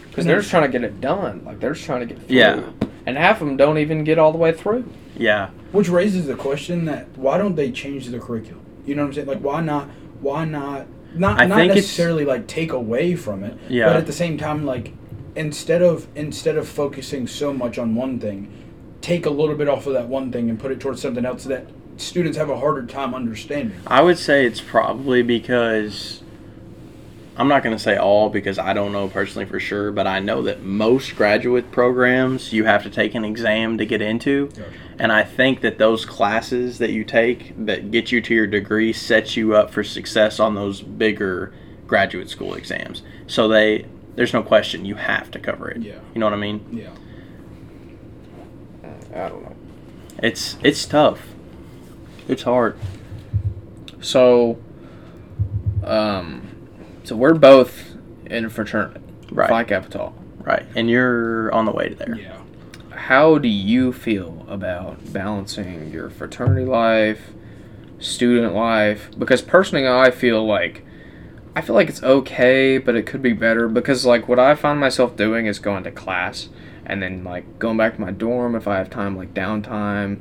[0.08, 1.44] Because they're just trying to get it done.
[1.44, 2.36] Like they're just trying to get through.
[2.36, 2.70] Yeah.
[3.04, 4.90] And half of them don't even get all the way through.
[5.16, 5.50] Yeah.
[5.72, 8.64] Which raises the question that why don't they change the curriculum?
[8.86, 9.26] You know what I'm saying?
[9.26, 9.88] Like why not?
[10.20, 10.86] Why not?
[11.18, 13.56] Not I not think it's- necessarily like take away from it.
[13.68, 13.86] Yeah.
[13.86, 14.92] But at the same time, like
[15.34, 18.50] instead of instead of focusing so much on one thing,
[19.00, 21.44] take a little bit off of that one thing and put it towards something else
[21.44, 23.76] that students have a harder time understanding.
[23.86, 26.22] I would say it's probably because
[27.38, 30.20] I'm not going to say all because I don't know personally for sure, but I
[30.20, 34.50] know that most graduate programs you have to take an exam to get into.
[34.98, 38.92] And I think that those classes that you take that get you to your degree
[38.92, 41.52] sets you up for success on those bigger
[41.86, 43.02] graduate school exams.
[43.26, 45.82] So they there's no question you have to cover it.
[45.82, 45.98] Yeah.
[46.14, 46.66] You know what I mean?
[46.72, 46.90] Yeah.
[49.14, 49.56] I don't know.
[50.22, 51.20] It's it's tough.
[52.28, 52.78] It's hard.
[54.00, 54.58] So,
[55.84, 56.68] um,
[57.04, 59.48] so we're both in fraternity, Right.
[59.48, 60.14] Phi Kappa Tau.
[60.38, 60.64] Right.
[60.74, 62.16] And you're on the way to there.
[62.16, 62.35] Yeah.
[62.96, 67.30] How do you feel about balancing your fraternity life,
[67.98, 69.10] student life?
[69.18, 70.82] Because personally, I feel like
[71.54, 73.68] I feel like it's okay, but it could be better.
[73.68, 76.48] Because like what I find myself doing is going to class
[76.84, 80.20] and then like going back to my dorm if I have time, like downtime,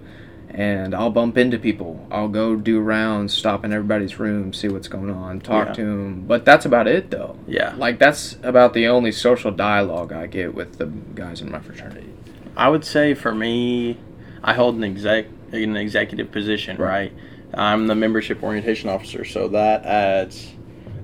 [0.49, 2.07] and I'll bump into people.
[2.09, 5.73] I'll go do rounds, stop in everybody's room, see what's going on, talk Yeah.
[5.73, 6.23] to them.
[6.27, 7.37] But that's about it, though.
[7.47, 7.73] Yeah.
[7.77, 12.09] Like that's about the only social dialogue I get with the guys in my fraternity.
[12.57, 13.97] I would say for me,
[14.43, 16.89] I hold an exec an executive position, right?
[16.89, 17.13] Right.
[17.53, 20.51] I'm the membership orientation officer, so that adds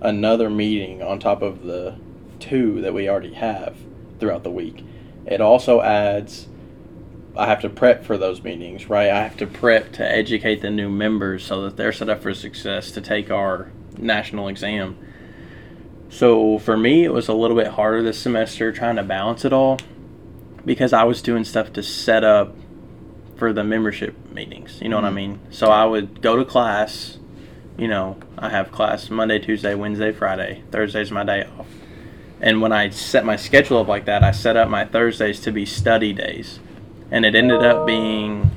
[0.01, 1.95] another meeting on top of the
[2.39, 3.77] two that we already have
[4.19, 4.83] throughout the week.
[5.25, 6.47] It also adds
[7.37, 9.09] I have to prep for those meetings, right?
[9.09, 12.33] I have to prep to educate the new members so that they're set up for
[12.33, 14.97] success to take our national exam.
[16.09, 19.53] So for me, it was a little bit harder this semester trying to balance it
[19.53, 19.79] all
[20.65, 22.55] because I was doing stuff to set up
[23.35, 24.79] for the membership meetings.
[24.81, 25.15] You know what I Mhm.
[25.15, 25.39] mean?
[25.49, 27.17] So I would go to class.
[27.77, 30.61] You know, I have class Monday, Tuesday, Wednesday, Friday.
[30.71, 31.65] Thursday's my day off.
[32.39, 35.51] And when I set my schedule up like that, I set up my Thursdays to
[35.51, 36.59] be study days.
[37.09, 38.51] And it ended up being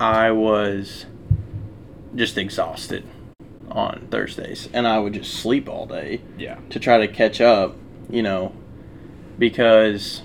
[0.00, 1.06] I was
[2.14, 3.04] just exhausted
[3.70, 4.68] on Thursdays.
[4.72, 6.56] And I would just sleep all day Yeah.
[6.70, 7.76] to try to catch up,
[8.10, 8.52] you know,
[9.38, 10.22] because,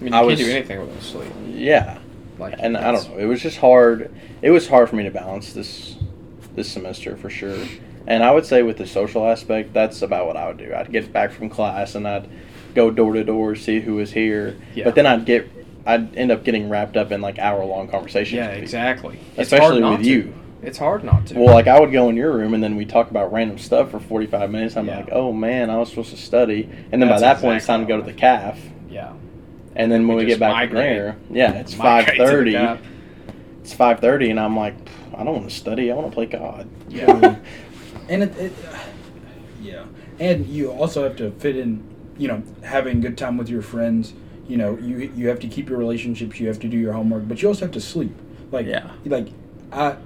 [0.00, 1.32] I mean, you I can't was- do anything without sleep.
[1.48, 1.98] yeah.
[2.38, 3.18] Like, And I don't know.
[3.18, 4.10] It was just hard.
[4.40, 5.96] It was hard for me to balance this
[6.56, 7.56] this semester for sure.
[8.06, 10.72] And I would say with the social aspect, that's about what I would do.
[10.74, 12.28] I'd get back from class and I'd
[12.74, 14.56] go door to door, see who was here.
[14.74, 14.84] Yeah.
[14.84, 15.48] But then I'd get,
[15.86, 18.36] I'd end up getting wrapped up in like hour long conversations.
[18.38, 19.20] Yeah, exactly.
[19.36, 20.06] Especially with to.
[20.08, 20.34] you.
[20.62, 21.38] It's hard not to.
[21.38, 23.90] Well, like I would go in your room and then we talk about random stuff
[23.90, 24.76] for forty five minutes.
[24.76, 24.96] I'm Yeah.
[24.96, 26.68] like, oh man, I was supposed to study.
[26.90, 28.58] And then That's by that point, it's time to go to the calf.
[29.80, 29.84] Yeah.
[29.84, 30.96] And then when We we, get back from migrate.
[30.96, 32.52] there, yeah, it's five Migrate to the thirty.
[32.52, 32.80] gap.
[33.62, 34.74] It's five thirty, and I'm like,
[35.14, 35.90] I don't want to study.
[35.90, 36.68] I want to play God.
[36.88, 37.36] Yeah.
[38.08, 38.52] and it, it
[39.62, 39.84] yeah
[40.18, 41.82] and you also have to fit in
[42.18, 44.14] you know having good time with your friends
[44.48, 47.28] you know you you have to keep your relationships you have to do your homework
[47.28, 48.12] but you also have to sleep
[48.50, 48.90] like Yeah.
[49.04, 49.28] like
[49.70, 49.96] i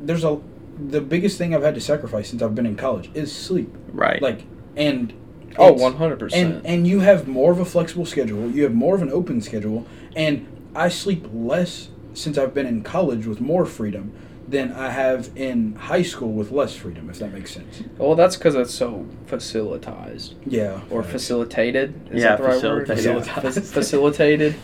[0.00, 0.40] there's a
[0.88, 4.20] the biggest thing i've had to sacrifice since i've been in college is sleep right.
[4.20, 4.44] like
[4.76, 5.12] and
[5.58, 6.32] Oh, 100%.
[6.34, 9.40] and and you have more of a flexible schedule you have more of an open
[9.40, 14.12] schedule and i sleep less since i've been in college with more freedom
[14.48, 18.36] than i have in high school with less freedom if that makes sense well, that's
[18.36, 21.94] because it's so facilitized yeah or facilitated.
[22.12, 22.86] Is Yeah, that the right word?
[22.86, 23.26] facilitated.
[23.26, 23.50] Yeah.
[23.50, 24.54] Fac- facilitated.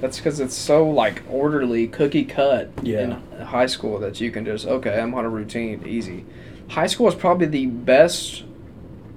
[0.00, 3.00] That's because it's so like orderly, cookie cut Yeah.
[3.00, 6.24] in high school that you can just okay, I'm on a routine, easy.
[6.68, 8.44] High school is probably the best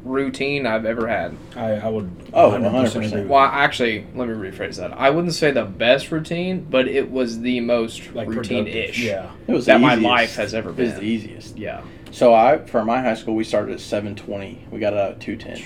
[0.04, 1.36] routine I've ever had.
[1.56, 3.08] I, I would Oh, 100% 100%.
[3.08, 3.26] agree.
[3.26, 4.94] Well, actually, let me rephrase that.
[4.94, 9.00] I wouldn't say the best routine, but it was the most like routine-ish.
[9.00, 9.32] Yeah.
[9.48, 11.00] it was that the my life has ever It was been.
[11.00, 11.58] the easiest.
[11.58, 11.82] Yeah.
[12.12, 14.66] So I, for my high school, we started at seven twenty.
[14.72, 15.62] We got out at two ten.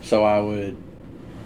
[0.00, 0.76] So I would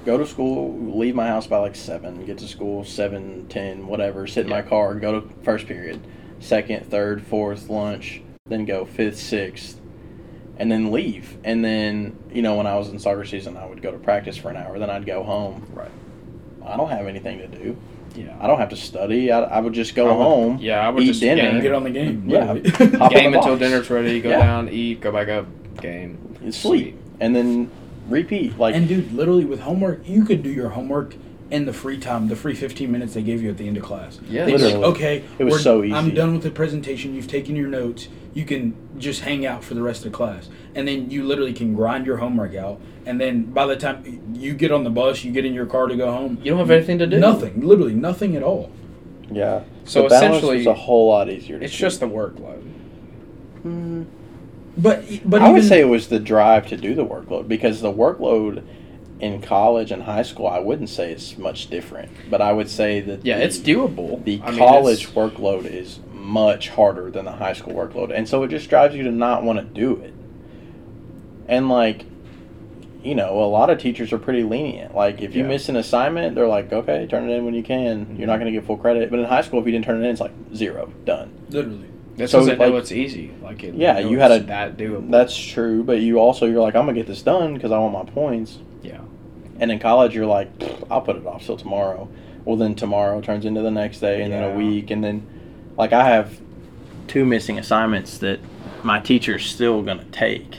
[0.05, 4.27] go to school, leave my house by like seven, get to school seven ten, whatever.
[4.27, 6.01] Sit in my car, go to first period,
[6.41, 9.81] second, third, fourth, lunch, then go fifth, sixth,
[10.59, 11.37] and then leave.
[11.45, 14.37] And then you know when I was in soccer season, I would go to practice
[14.37, 14.79] for an hour.
[14.79, 15.67] Then I'd go home.
[15.73, 15.91] Right.
[16.65, 17.77] I don't have anything to do.
[18.17, 18.37] Yeah.
[18.41, 19.31] I don't have to study.
[19.31, 20.59] I, I would just go I would- home.
[20.61, 21.43] Yeah, I would eat just dinner.
[21.53, 21.61] game.
[21.61, 22.25] Get on the game.
[22.29, 22.53] Yeah.
[22.55, 23.09] literally.
[23.15, 24.21] Game until dinner's ready.
[24.21, 24.39] Go Yeah.
[24.41, 25.47] down, eat, go back up,
[25.81, 26.19] game.
[26.43, 27.71] and sleep, and then
[28.09, 28.59] repeat.
[28.59, 31.15] Like and dude, literally with homework, you could do your homework
[31.51, 33.83] in the free time, the free 15 minutes they gave you at the end of
[33.85, 34.19] class.
[34.29, 34.45] Yeah.
[34.47, 34.85] They'd be like, Literally.
[34.95, 35.95] okay, It was so easy.
[35.95, 37.15] I'm done with the presentation.
[37.15, 38.09] You've taken your notes.
[38.35, 40.49] You can just hang out for the rest of the class.
[40.75, 42.81] And then you literally can grind your homework out.
[43.07, 45.87] And then by the time you get on the bus, you get in your car
[45.87, 46.39] to go home.
[46.43, 47.19] You don't have anything to do.
[47.21, 47.61] Nothing.
[47.61, 48.71] Literally nothing at all.
[49.31, 49.63] yeah.
[49.85, 51.59] So the balance essentially, was a whole lot easier.
[51.61, 51.81] To It's keep.
[51.81, 52.65] just the workload.
[54.79, 57.93] But but I would say it was the drive to do the workload because the
[57.93, 58.63] workload
[59.21, 63.01] in college and high school I wouldn't say it's much different, but I would say
[63.01, 64.23] that Yeah, the, it's doable.
[64.25, 68.43] The I college it's- workload is much harder than the high school workload, and so
[68.43, 70.13] it just drives you to not want to do it.
[71.49, 72.05] And like,
[73.03, 74.95] you know, a lot of teachers are pretty lenient.
[74.95, 75.49] Like, if you Yeah.
[75.49, 78.17] miss an assignment, they're like, "Okay, turn it in when you can.
[78.19, 80.01] You're not going to get full credit." But in high school, if you didn't turn
[80.03, 81.31] it in, it's like zero, done.
[81.51, 81.87] literally.
[82.17, 83.31] That's so, I know like- it's easy.
[83.43, 85.11] Like it, Yeah, I know you had a- that doable.
[85.11, 87.93] That's true, but you also you're like, "I'm gonna get this done because I want
[87.93, 88.59] my points."
[89.57, 89.63] Yeah.
[89.63, 90.49] And in college, you're like,
[90.91, 92.09] I'll put it off till tomorrow.
[92.45, 95.27] Well, then tomorrow turns into the next day, and then a week, and then,
[95.77, 96.41] like, I have
[97.09, 98.41] two missing assignments that
[98.83, 100.59] my teacher's still gonna take,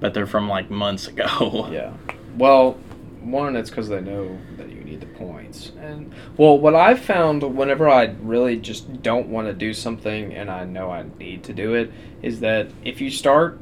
[0.00, 1.68] but they're from like months ago.
[1.72, 1.92] Yeah.
[2.36, 2.78] Well,
[3.20, 5.72] one, it's because they know that you need the points.
[5.80, 10.48] And, well, what I've found whenever I really just don't want to do something and
[10.50, 13.58] I know I need to do it, is that if you start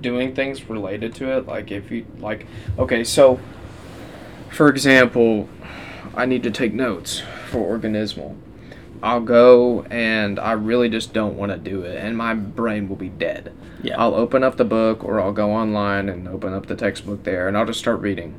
[0.00, 2.46] doing things related to it, like if you, like,
[2.78, 3.40] okay, so,
[4.50, 5.48] for example,
[6.14, 8.36] I need to take notes for organismal.
[9.02, 12.96] I'll go and I really just don't want to do it, and my brain will
[12.96, 13.52] be dead.
[13.82, 13.98] Yeah.
[13.98, 17.48] I'll open up the book or I'll go online and open up the textbook there
[17.48, 18.34] and I'll just start reading.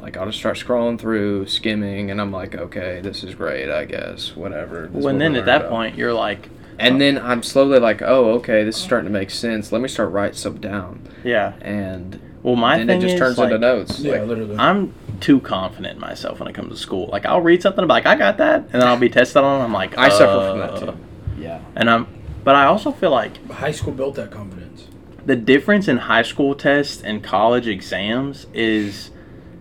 [0.00, 3.84] Like I'll just start scrolling through, skimming, and I'm like, okay, this is great, I
[3.84, 4.88] guess, whatever.
[4.92, 5.70] This and then at that about.
[5.70, 6.98] point, you're like, and oh.
[6.98, 9.72] then I'm slowly like, oh, okay, this is starting to make sense.
[9.72, 11.54] Let me start writing stuff down, Yeah.
[11.60, 13.98] and Well, my then thing it just is, turns like, into notes.
[13.98, 14.56] Yeah, Like, literally.
[14.56, 17.08] I'm too confident in myself when it comes to school.
[17.08, 19.42] Like I'll read something, and be like I got that, and then I'll be tested
[19.42, 19.60] on.
[19.60, 20.98] it, I'm like, I suffer from that uh, too.
[21.40, 21.60] Yeah.
[21.74, 22.06] And I'm,
[22.44, 24.86] but I also feel like High school built that confidence.
[25.24, 29.10] the difference in high school tests and college exams is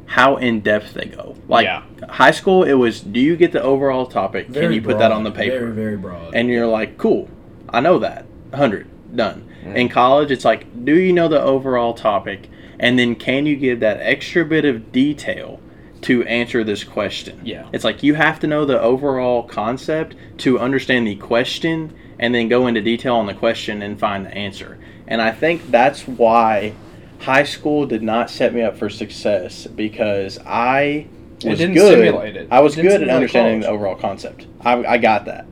[0.06, 1.36] how in depth they go.
[1.48, 1.82] Like Yeah.
[2.08, 4.54] high school, it was do you get the overall topic?
[4.54, 5.58] Can you put that on the paper?
[5.62, 6.36] Very, very broad.
[6.36, 7.28] and you're like, cool,
[7.68, 8.26] I know that.
[8.52, 9.50] 100, done.
[9.64, 9.76] Mm.
[9.76, 12.52] In college, it's like, do you know the overall topic?
[12.86, 15.60] And then can you give that extra bit of detail
[16.02, 17.42] to answer this question?
[17.44, 17.68] Yeah.
[17.74, 22.48] It's like you have to know the overall concept to understand the question and then
[22.48, 24.78] go into detail on the question and find the answer.
[25.08, 26.76] And I think that's why
[27.22, 31.08] high school did not set me up for success because I
[31.44, 32.48] It was didn't good.
[32.52, 34.46] I was good at understanding the overall concept.
[34.62, 35.48] I, I got that.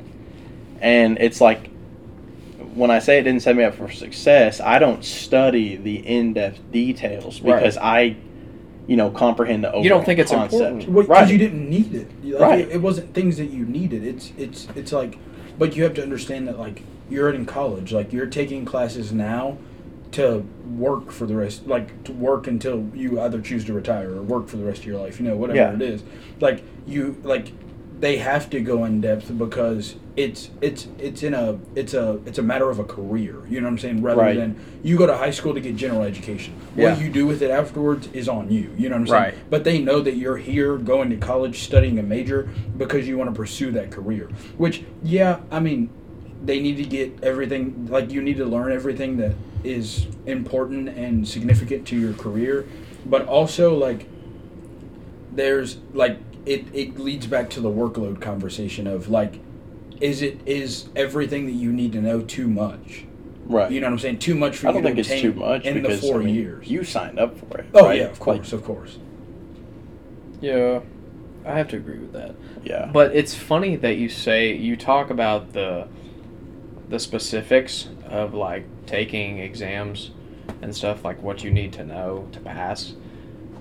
[0.82, 1.72] And it's like
[2.76, 6.72] when I say it didn't set me up for success, I don't study the in-depth
[6.72, 7.56] details Right.
[7.60, 8.16] because I,
[8.88, 10.62] you know, comprehend the overall You don't think it's concept.
[10.62, 10.90] important.
[10.90, 11.30] Well, 'cause right?
[11.32, 12.08] you didn't need it.
[12.24, 12.60] Like, Right.
[12.62, 14.04] It, it wasn't things that you needed.
[14.06, 15.18] It's it's it's like,
[15.58, 17.94] but you have to understand that like you're in college.
[17.94, 19.58] Like you're taking classes now
[20.12, 20.46] to
[20.78, 21.68] work for the rest.
[21.68, 24.86] Like to work until you either choose to retire or work for the rest of
[24.88, 25.20] your life.
[25.20, 25.74] You know, whatever Yeah.
[25.74, 26.04] it is.
[26.40, 27.52] Like you like
[28.04, 32.38] they have to go in depth because it's it's it's in a it's a it's
[32.38, 33.38] a matter of a career.
[33.48, 34.02] You know what I'm saying?
[34.02, 34.36] Rather Right.
[34.36, 36.54] than you go to high school to get general education.
[36.76, 36.92] Yeah.
[36.92, 38.76] What you do with it afterwards is on you.
[38.78, 39.24] You know what I'm saying?
[39.24, 39.50] Right.
[39.50, 43.30] But they know that you're here going to college studying a major because you want
[43.30, 44.28] to pursue that career.
[44.58, 45.90] Which, yeah, I mean,
[46.44, 49.32] they need to get everything, like, you need to learn everything that
[49.64, 52.66] is important and significant to your career.
[53.06, 54.08] But also, like,
[55.32, 59.40] there's, like, it, it leads back to the workload conversation of, like,
[60.02, 63.06] is it is everything that you need to know too much?
[63.46, 63.72] right.
[63.72, 64.20] You know what I'm saying?
[64.20, 66.08] Too much for I you don't to think it's obtain too much in because the
[66.08, 66.68] four I mean, years.
[66.70, 67.66] you signed up for it.
[67.74, 67.98] oh right?
[68.00, 68.98] yeah, of Like, course, of course.
[70.42, 70.82] Yeah,
[71.46, 72.36] I have to agree with that.
[72.64, 72.90] yeah.
[72.92, 75.88] But it's funny that you say you talk about the
[76.90, 80.12] the specifics of like taking exams
[80.62, 82.94] and stuff like what you need to know to pass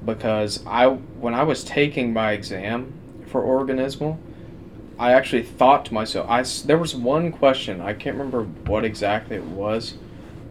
[0.04, 2.92] because I when I was taking my exam
[3.26, 4.18] for organismal
[4.98, 9.36] I actually thought to myself I there was one question I can't remember what exactly
[9.36, 9.94] it was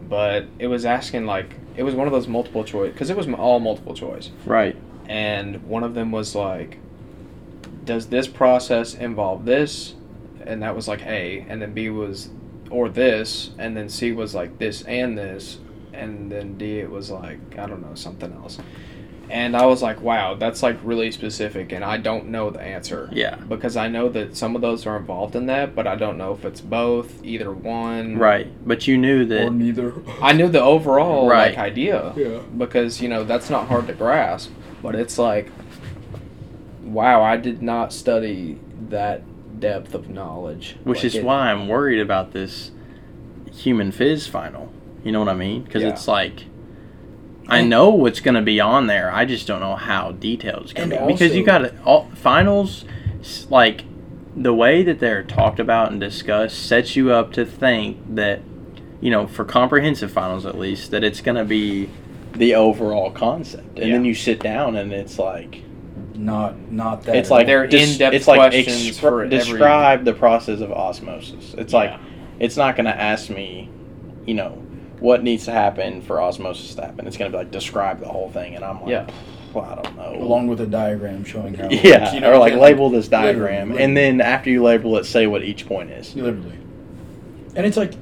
[0.08, 3.28] but it was asking like it was one of those multiple choice because it was
[3.28, 4.30] all multiple choice.
[4.44, 4.76] Right.
[5.08, 6.78] and one of them was like
[7.84, 9.94] does this process involve this?
[10.46, 12.30] And that was like a and then b was
[12.70, 15.58] or this and then c was like this and this
[15.92, 18.58] and then d it was like i don't know something else
[19.30, 23.08] and i was like wow that's like really specific and i don't know the answer
[23.12, 23.36] Yeah.
[23.36, 26.32] because i know that some of those are involved in that but i don't know
[26.32, 28.48] if it's both either one Right.
[28.66, 29.44] But you knew that.
[29.46, 29.94] Or neither.
[30.20, 31.50] i knew the overall Right.
[31.56, 32.40] like idea Yeah.
[32.56, 34.50] because you know that's not hard to grasp
[34.82, 35.50] but it's like
[36.82, 38.58] wow i did not study
[38.88, 39.22] that
[39.60, 42.72] depth of knowledge Which Like is it- why I'm worried about this
[43.52, 44.72] human phys final.
[45.04, 45.62] You know what I mean?
[45.62, 45.90] Because Yeah.
[45.90, 46.46] it's like.
[47.48, 49.12] I know what's going to be on there.
[49.12, 51.12] I just don't know how detailed it's going to be.
[51.12, 52.84] Because you got to all finals,
[53.50, 53.84] like
[54.36, 58.40] the way that they're talked about and discussed, sets you up to think that,
[59.00, 61.90] you know, for comprehensive finals at least, that it's going to be
[62.32, 63.78] the overall concept.
[63.78, 65.62] And then you sit down and it's like
[66.14, 67.16] Not not that.
[67.16, 71.54] it's like They're in-depth it's like questions expr- for every- describe the process of osmosis.
[71.58, 71.98] It's like
[72.38, 73.68] it's not going to ask me,
[74.24, 74.62] you know,
[75.02, 77.06] what needs to happen for osmosis to happen.
[77.06, 79.10] It's going to be like describe the whole thing, and I'm like, Yeah.
[79.52, 80.14] well, I don't know.
[80.22, 81.66] along with a diagram showing how.
[81.70, 83.82] it yeah, works, you know or like I'm label this diagram, literally.
[83.84, 86.14] and then after you label it, say what each point is.
[86.14, 86.58] literally,
[87.56, 87.92] and it's like,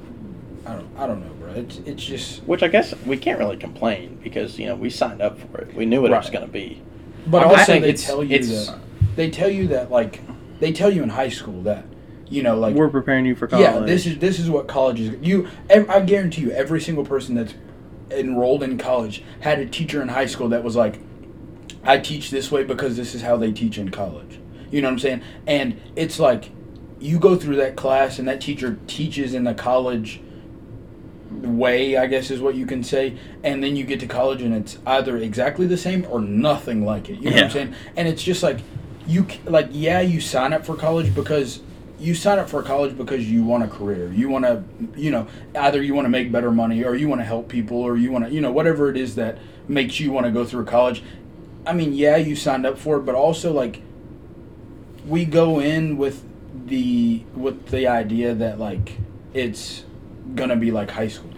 [0.65, 1.49] I don't I don't know, bro.
[1.53, 2.43] It's it's just.
[2.43, 5.73] Which I guess we can't really complain because you know we signed up for it.
[5.75, 6.81] We knew what it was going to be.
[7.27, 8.79] But I'm also, saying they it's- tell you it's- that
[9.15, 10.21] they tell you that like
[10.59, 11.83] they tell you in high school that
[12.31, 13.63] you know like We're preparing you for college.
[13.63, 15.15] yeah this is this is what college is.
[15.21, 17.53] You I guarantee you every single person that's
[18.09, 20.99] enrolled in college had a teacher in high school that was like,
[21.83, 24.39] I teach this way because this is how they teach in college.
[24.71, 25.21] You know what I'm saying?
[25.45, 26.49] And it's like
[26.99, 30.21] you go through that class and that teacher teaches in the college
[31.31, 34.53] way, I guess is what you can say, and then you get to college and
[34.53, 37.19] it's either exactly the same or nothing like it.
[37.19, 37.75] You know what I'm saying?
[37.95, 38.59] And it's just like
[39.07, 41.61] you like yeah, you sign up for college because
[42.01, 44.11] you sign up for college because you want a career.
[44.11, 44.63] You want to,
[44.99, 47.77] you know, either you want to make better money or you want to help people
[47.77, 49.37] or you want to, you know, whatever it is that
[49.67, 51.03] makes you want to go through college.
[51.65, 53.81] I mean, yeah, you signed up for it, but also like
[55.05, 56.23] we go in with
[56.65, 58.97] the with the idea that like
[59.33, 59.85] it's
[60.33, 61.29] gonna be like high school.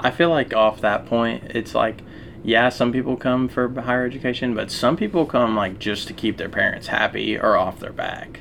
[0.00, 2.00] I feel like off that point, it's like,
[2.42, 6.38] yeah, some people come for higher education, but some people come like just to keep
[6.38, 8.40] their parents happy or off their back.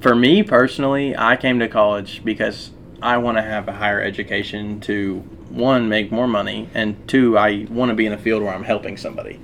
[0.00, 2.70] For me personally, I came to college because
[3.02, 5.18] I want to have a higher education to
[5.50, 8.64] one make more money and two I want to be in a field where I'm
[8.64, 9.40] helping somebody.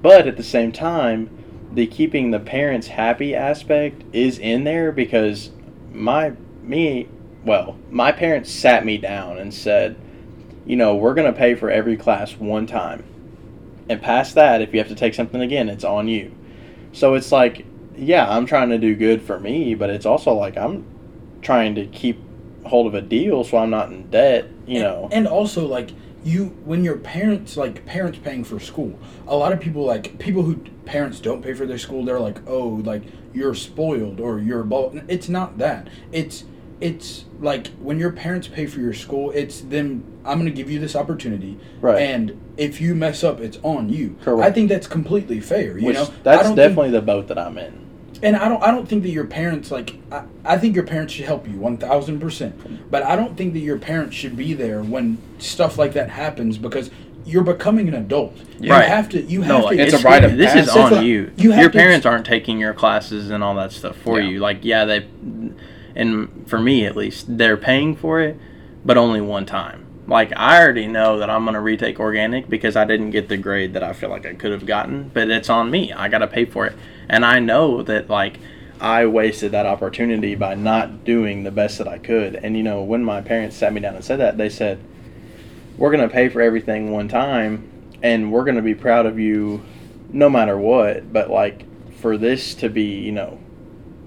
[0.00, 1.30] But at the same time,
[1.72, 5.50] the keeping the parents happy aspect is in there because
[5.92, 7.08] my me
[7.44, 9.96] well, my parents sat me down and said,
[10.64, 13.04] you know, we're going to pay for every class one time.
[13.88, 16.32] And past that, if you have to take something again, it's on you.
[16.92, 17.66] So it's like,
[17.96, 20.84] yeah, I'm trying to do good for me, but it's also like I'm
[21.42, 22.20] trying to keep
[22.64, 25.08] hold of a deal so I'm not in debt, you and, know.
[25.10, 25.90] And also like
[26.24, 30.44] you when your parents like parents paying for school a lot of people like people
[30.44, 33.02] who parents don't pay for their school they're like oh like
[33.32, 36.44] you're spoiled or you're ball it's not that it's
[36.82, 40.04] it's like when your parents pay for your school, it's them.
[40.24, 42.02] I'm going to give you this opportunity, Right.
[42.02, 44.16] And if you mess up, it's on you.
[44.22, 44.48] Correct.
[44.48, 45.78] I think that's completely fair.
[45.78, 47.81] You Which know, that's definitely the boat that I'm in.
[48.22, 48.62] And I don't.
[48.62, 49.96] I don't think that your parents like.
[50.12, 52.90] I, I think your parents should help you one thousand percent.
[52.90, 56.56] But I don't think that your parents should be there when stuff like that happens
[56.56, 56.90] because
[57.24, 58.36] you're becoming an adult.
[58.60, 58.84] You Right.
[58.88, 59.22] have to.
[59.22, 59.64] You have No, to.
[59.66, 61.32] like, It's a it's rite of This is on you.
[61.36, 64.28] You have Your to- parents aren't taking your classes and all that stuff for Yeah.
[64.28, 64.38] you.
[64.40, 65.06] Like, yeah, they,
[65.96, 68.36] and for me at least, they're paying for it,
[68.84, 69.86] but only one time.
[70.08, 73.74] Like, I already know that I'm gonna retake organic because I didn't get the grade
[73.74, 75.92] that I feel like I could have gotten, but it's on me.
[75.92, 76.72] I gotta pay for it,
[77.12, 78.38] and I know that like.
[78.80, 82.34] I wasted that opportunity by not doing the best that I could.
[82.34, 84.82] And you know, when my parents sat me down and said that, they said,
[85.76, 87.72] "We're going to pay for everything one time
[88.02, 89.62] and we're going to be proud of you
[90.12, 91.64] no matter what, but like
[91.98, 93.38] for this to be, you know,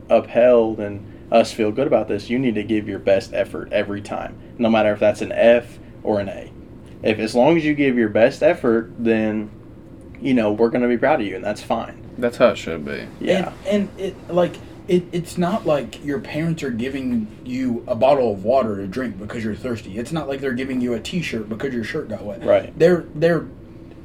[0.10, 4.02] upheld and us feel good about this, you need to give your best effort every
[4.02, 6.52] time, no matter if that's an F or an A.
[7.02, 9.50] If as long as you give your best effort, then
[10.22, 12.05] you know, we're going to be proud of you and that's fine.
[12.18, 13.08] That's how it should be.
[13.20, 13.54] Yeah.
[13.66, 14.56] And, and it like
[14.88, 19.18] it, it's not like your parents are giving you a bottle of water to drink
[19.18, 19.98] because you're thirsty.
[19.98, 22.44] It's not like they're giving you a T-shirt because your shirt got wet.
[22.44, 22.78] Right.
[22.78, 23.48] They're they're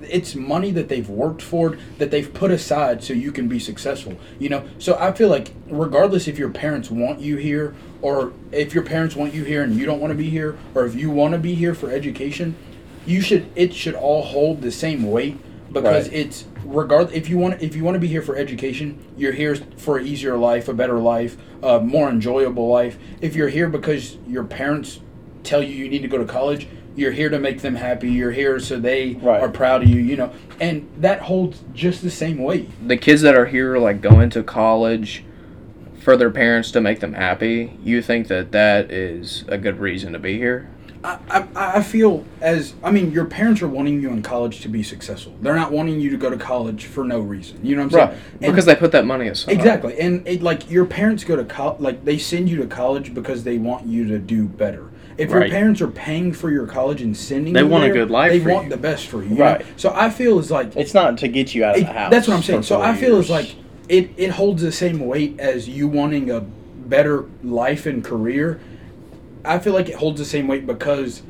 [0.03, 4.16] it's money that they've worked for that they've put aside so you can be successful.
[4.38, 4.68] You know.
[4.79, 9.14] So I feel like regardless if your parents want you here or if your parents
[9.14, 11.38] want you here and you don't want to be here or if you want to
[11.38, 12.57] be here for education,
[13.05, 15.38] you should it should all hold the same weight
[15.72, 16.16] because Right.
[16.18, 19.56] it's regard if you want if you want to be here for education you're here
[19.76, 24.16] for an easier life a better life a more enjoyable life if you're here because
[24.28, 25.00] your parents
[25.42, 28.30] tell you you need to go to college you're here to make them happy you're
[28.33, 29.40] here so they Right.
[29.40, 30.30] are proud of you you know
[30.61, 34.42] and that holds just the same weight The kids that are here, like going to
[34.42, 35.24] college
[35.98, 40.12] for their parents to make them happy, you think that that is a good reason
[40.14, 40.68] to be here?
[41.02, 41.46] I, I,
[41.78, 45.34] I feel as I mean your parents are wanting you in college to be successful
[45.40, 48.08] they're not wanting you to go to college for no reason you know what I'm
[48.10, 49.52] saying And- Because they put that money aside.
[49.52, 53.14] Exactly, and it, like your parents go to college, like they send you to college
[53.14, 54.90] because they want you to do better.
[55.16, 58.10] If your parents are paying for your college and sending They you want a good
[58.10, 58.70] life They for want you.
[58.70, 59.30] the best for you.
[59.30, 59.44] you know?
[59.44, 59.66] Right.
[59.76, 62.10] So I feel is like It's not to get you out of it- the house.
[62.10, 62.62] that's what I'm saying.
[62.62, 63.24] So I feel years.
[63.26, 63.54] is like
[63.88, 68.60] it it holds the same weight as you wanting a better life and career.
[69.44, 71.22] I feel like it holds the same weight because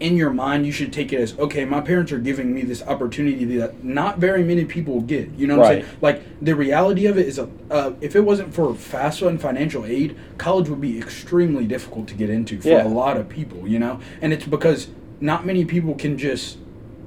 [0.00, 2.82] in your mind you should take it as okay my parents are giving me this
[2.84, 5.28] opportunity that not very many people get.
[5.30, 5.86] You know what i'm saying?
[6.00, 9.84] Like the reality of it is a, uh, if it wasn't for FAFSA and financial
[9.84, 12.86] aid college would be extremely difficult to get into for Yeah.
[12.86, 13.98] a lot of people you know?
[14.22, 14.88] And it's because
[15.20, 16.58] not many people can just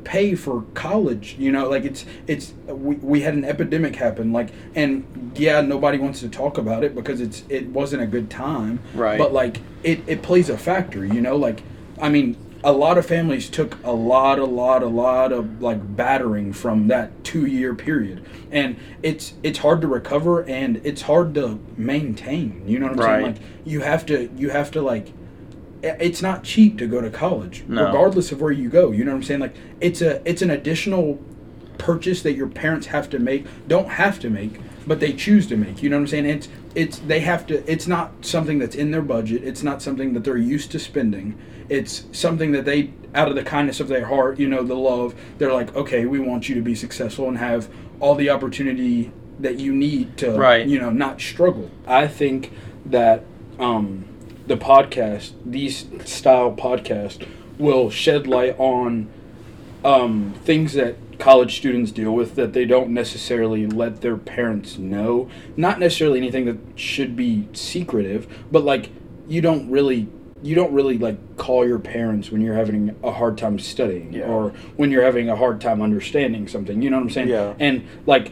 [0.03, 4.49] pay for college you know like it's it's we, we had an epidemic happen like
[4.75, 8.79] and yeah nobody wants to talk about it because it's it wasn't a good time.
[8.93, 9.17] Right.
[9.17, 11.63] but like it, it plays a factor you know like
[12.01, 15.95] i mean a lot of families took a lot a lot a lot of like
[15.95, 18.25] battering from that two year period.
[18.51, 23.01] And it's it's hard to recover and it's hard to maintain you know what i'm
[23.01, 23.25] saying?
[23.25, 25.11] Like you have to you have to like
[25.83, 27.85] it's not cheap to go to college No.
[27.85, 30.49] regardless of where you go you know what i'm saying like it's a it's an
[30.51, 31.19] additional
[31.77, 35.57] purchase that your parents have to make don't have to make but they choose to
[35.57, 38.75] make you know what i'm saying it's it's they have to it's not something that's
[38.75, 41.37] in their budget it's not something that they're used to spending
[41.69, 45.15] it's something that they out of the kindness of their heart you know the love
[45.39, 47.67] they're like okay we want you to be successful and have
[47.99, 50.67] all the opportunity that you need to Right.
[50.67, 52.51] you know not struggle i think
[52.85, 53.23] that
[53.59, 54.05] um
[54.47, 57.27] the podcast these style podcast
[57.57, 59.07] will shed light on
[59.83, 65.29] um, things that college students deal with that they don't necessarily let their parents know.
[65.55, 68.89] Not necessarily anything that should be secretive, but like
[69.27, 70.07] you don't really
[70.43, 74.23] you don't really like call your parents when you're having a hard time studying Yeah.
[74.25, 76.81] or when you're having a hard time understanding something.
[76.81, 77.27] You know what I'm saying?
[77.29, 77.53] Yeah.
[77.59, 78.31] And like,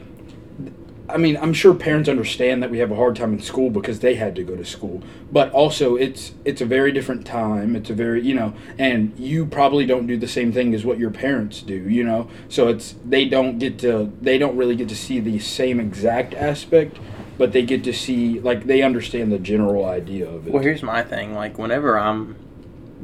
[1.10, 4.00] I mean, I'm sure parents understand that we have a hard time in school because
[4.00, 5.02] they had to go to school.
[5.32, 7.76] But also, it's it's a very different time.
[7.76, 11.00] It's a very you know, and you probably don't do the same thing as what
[11.00, 11.76] your parents do.
[11.76, 15.40] You know, so it's they don't get to they don't really get to see the
[15.40, 16.98] same exact aspect,
[17.38, 20.54] but they get to see like they understand the general idea of it.
[20.54, 21.34] Well, here's my thing.
[21.34, 22.36] Like, whenever I'm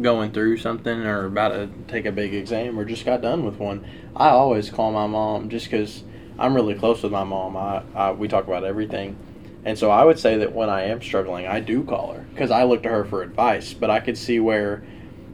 [0.02, 3.58] going through something or about to take a big exam or just got done with
[3.58, 3.86] one,
[4.16, 6.04] I always call my mom just because
[6.38, 7.56] I'm really close with my mom.
[7.58, 9.16] I, I we talk about everything,
[9.64, 12.52] and so I would say that when I am struggling, I do call her because
[12.52, 13.74] I look to her for advice.
[13.74, 14.84] But I could see where,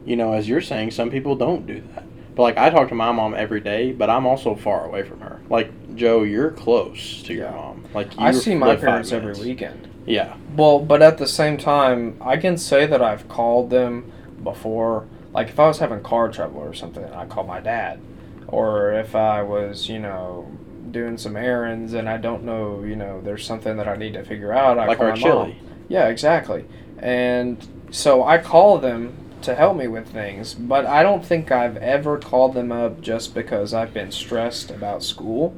[0.04, 2.04] you know, as you're saying, some people don't do that.
[2.34, 5.20] But like I talk to my mom every day, but I'm also far away from
[5.20, 5.40] her.
[5.50, 7.84] Like Joe, you're close to your mom.
[7.92, 9.88] Like I see my parents every weekend.
[10.06, 14.10] Yeah, Well, but at the same time, I can say that I've called them
[14.42, 15.06] before.
[15.32, 18.00] Like if I was having car trouble or something, I call my dad.
[18.48, 20.50] Or if I was, you know,
[20.92, 24.24] doing some errands and I don't know, you know, there's something that I need to
[24.24, 25.58] figure out, I like call our my chili.
[25.60, 25.84] mom.
[25.88, 26.64] Yeah, exactly.
[26.98, 31.76] And so I call them to help me with things, but I don't think I've
[31.78, 35.54] ever called them up just because I've been stressed about school.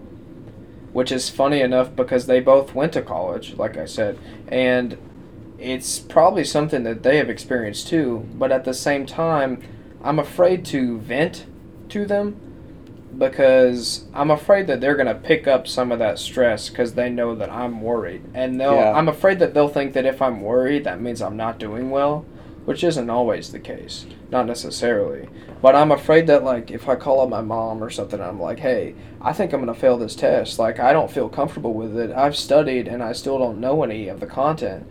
[0.92, 4.16] Which is funny enough because they both went to college, like I said,
[4.46, 4.96] and
[5.58, 9.60] it's probably something that they have experienced too, but at the same time,
[10.04, 11.46] I'm afraid to vent
[11.88, 12.36] to them
[13.18, 17.10] because I'm afraid that they're going to pick up some of that stress because they
[17.10, 18.22] know that I'm worried.
[18.34, 18.92] And they'll Yeah.
[18.92, 22.24] I'm afraid that they'll think that if I'm worried, that means I'm not doing well,
[22.64, 24.06] which isn't always the case.
[24.30, 25.28] Not necessarily.
[25.62, 28.58] But I'm afraid that like if I call up my mom or something I'm like,
[28.58, 30.58] "Hey, I think I'm going to fail this test.
[30.58, 32.10] Like I don't feel comfortable with it.
[32.10, 34.86] I've studied and I still don't know any of the content."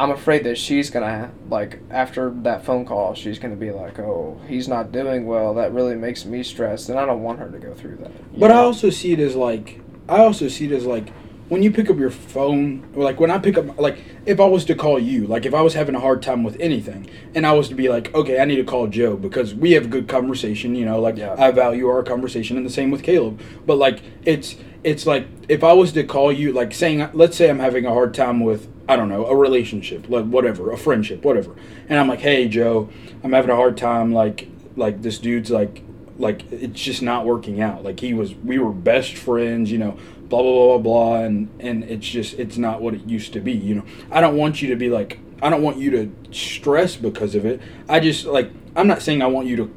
[0.00, 4.40] I'm afraid that she's gonna like after that phone call, she's gonna be like, "Oh,
[4.48, 5.52] he's not doing well.
[5.52, 8.50] That really makes me stressed, and I don't want her to go through that." But
[8.50, 11.10] I also see it as like I also see it as like
[11.50, 14.46] when you pick up your phone or like when I pick up like if I
[14.46, 17.46] was to call you, like if I was having a hard time with anything and
[17.46, 20.08] I was to be like, okay, I need to call Joe because we have good
[20.08, 21.34] conversation, you know, like Yeah.
[21.38, 23.38] I value our conversation and the same with Caleb.
[23.66, 27.50] But like it's it's like if I was to call you like saying let's say
[27.50, 31.24] I'm having a hard time with I don't know, a relationship, like whatever, a friendship,
[31.24, 31.54] whatever.
[31.88, 32.90] And I'm like, "Hey, Joe,
[33.22, 35.82] I'm having a hard time like like this dude's like
[36.18, 37.84] like it's just not working out.
[37.84, 39.92] Like he was, we were best friends, you know,
[40.28, 43.40] blah blah blah blah blah, and and it's just it's not what it used to
[43.40, 43.52] be.
[43.52, 46.96] You know, I don't want you to be like, I don't want you to stress
[46.96, 47.60] because of it.
[47.88, 49.70] I just like, I'm not saying I want you to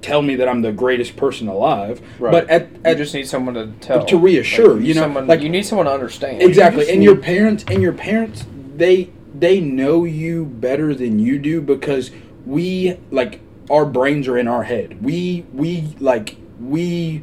[0.00, 2.30] tell me that I'm the greatest person alive, Right.
[2.32, 5.42] but at, you just need someone to tell to reassure, Like, you know, someone, like-
[5.42, 6.40] you need someone to understand.
[6.40, 8.46] exactly, just and need- your parents and your parents
[8.80, 12.10] they they know you better than you do because
[12.44, 15.02] we like our brains are in our head.
[15.02, 17.22] We we like we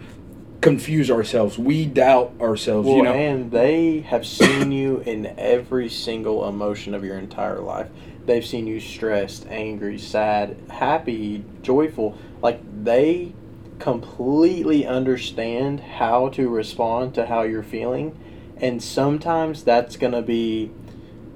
[0.62, 1.58] confuse ourselves.
[1.58, 2.88] We doubt ourselves.
[2.88, 7.60] Well, you know, and they have seen you in every single emotion of your entire
[7.60, 7.90] life.
[8.26, 12.18] They've seen you stressed, angry, sad, happy, joyful.
[12.42, 13.34] Like they
[13.80, 18.18] completely understand how to respond to how you're feeling.
[18.58, 20.72] And sometimes that's going to be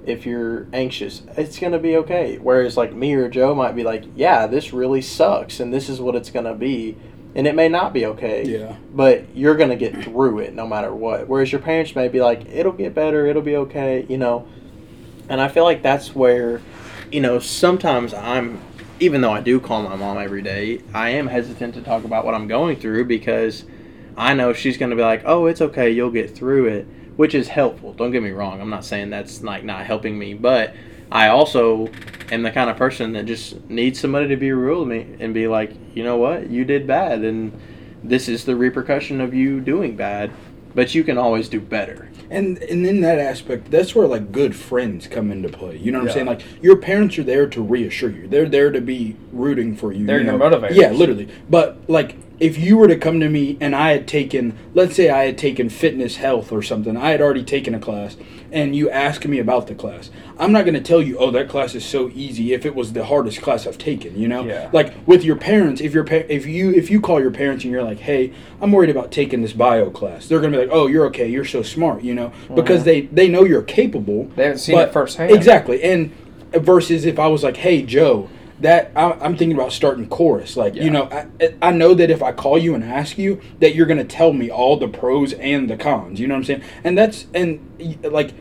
[0.05, 2.37] if you're anxious, it's going to be okay.
[2.37, 6.01] Whereas like me or Joe might be like, "Yeah, this really sucks and this is
[6.01, 6.97] what it's going to be."
[7.33, 8.75] And it may not be okay yeah.
[8.93, 11.27] but you're gonna get through it no matter what.
[11.27, 14.47] Whereas your parents may be like, it'll get better, it'll be okay, you know.
[15.29, 16.61] And I feel like that's where,
[17.09, 18.59] you know, sometimes I'm,
[18.99, 22.25] even though I do call my mom every day, I am hesitant to talk about
[22.25, 23.63] what I'm going through because
[24.17, 26.87] I know she's gonna be like, oh, it's okay, you'll get through it,
[27.21, 27.93] which is helpful.
[27.93, 28.59] Don't get me wrong.
[28.59, 30.73] I'm not saying that's like not helping me, but
[31.11, 31.87] I also
[32.31, 35.31] am the kind of person that just needs somebody to be real with me and
[35.31, 37.51] be like, you know what, you did bad, and
[38.03, 40.31] this is the repercussion of you doing bad,
[40.73, 42.09] but you can always do better.
[42.31, 45.77] And and in that aspect, that's where like good friends come into play.
[45.77, 46.09] You know what Yeah.
[46.09, 46.25] I'm saying?
[46.25, 48.27] Like your parents are there to reassure you.
[48.27, 50.07] They're there to be rooting for you.
[50.07, 50.49] They're you your know?
[50.49, 50.73] motivators.
[50.75, 51.29] Yeah, literally.
[51.47, 55.09] But like if you were to come to me and I had taken, let's say
[55.11, 58.17] I had taken fitness health or something, I had already taken a class,
[58.51, 61.47] and you ask me about the class, I'm not going to tell you, oh, that
[61.47, 64.19] class is so easy if it was the hardest class I've taken.
[64.19, 64.69] You know, Yeah.
[64.73, 67.71] like with your parents, if your pa- if you if you call your parents and
[67.71, 70.73] you're like, hey, I'm worried about taking this bio class, they're going to be like,
[70.75, 74.25] oh, you're okay, you're so smart, you know, because they they know you're capable.
[74.35, 75.31] They haven't seen but- it firsthand.
[75.31, 76.11] Exactly, and
[76.53, 78.29] versus if I was like, hey, Joe.
[78.61, 80.83] That I, I'm thinking about starting chorus, like Yeah.
[80.83, 83.87] you know, I, I know that if I call you and ask you, that you're
[83.87, 86.19] gonna tell me all the pros and the cons.
[86.19, 86.63] You know what I'm saying?
[86.83, 87.59] And that's and
[88.03, 88.31] like,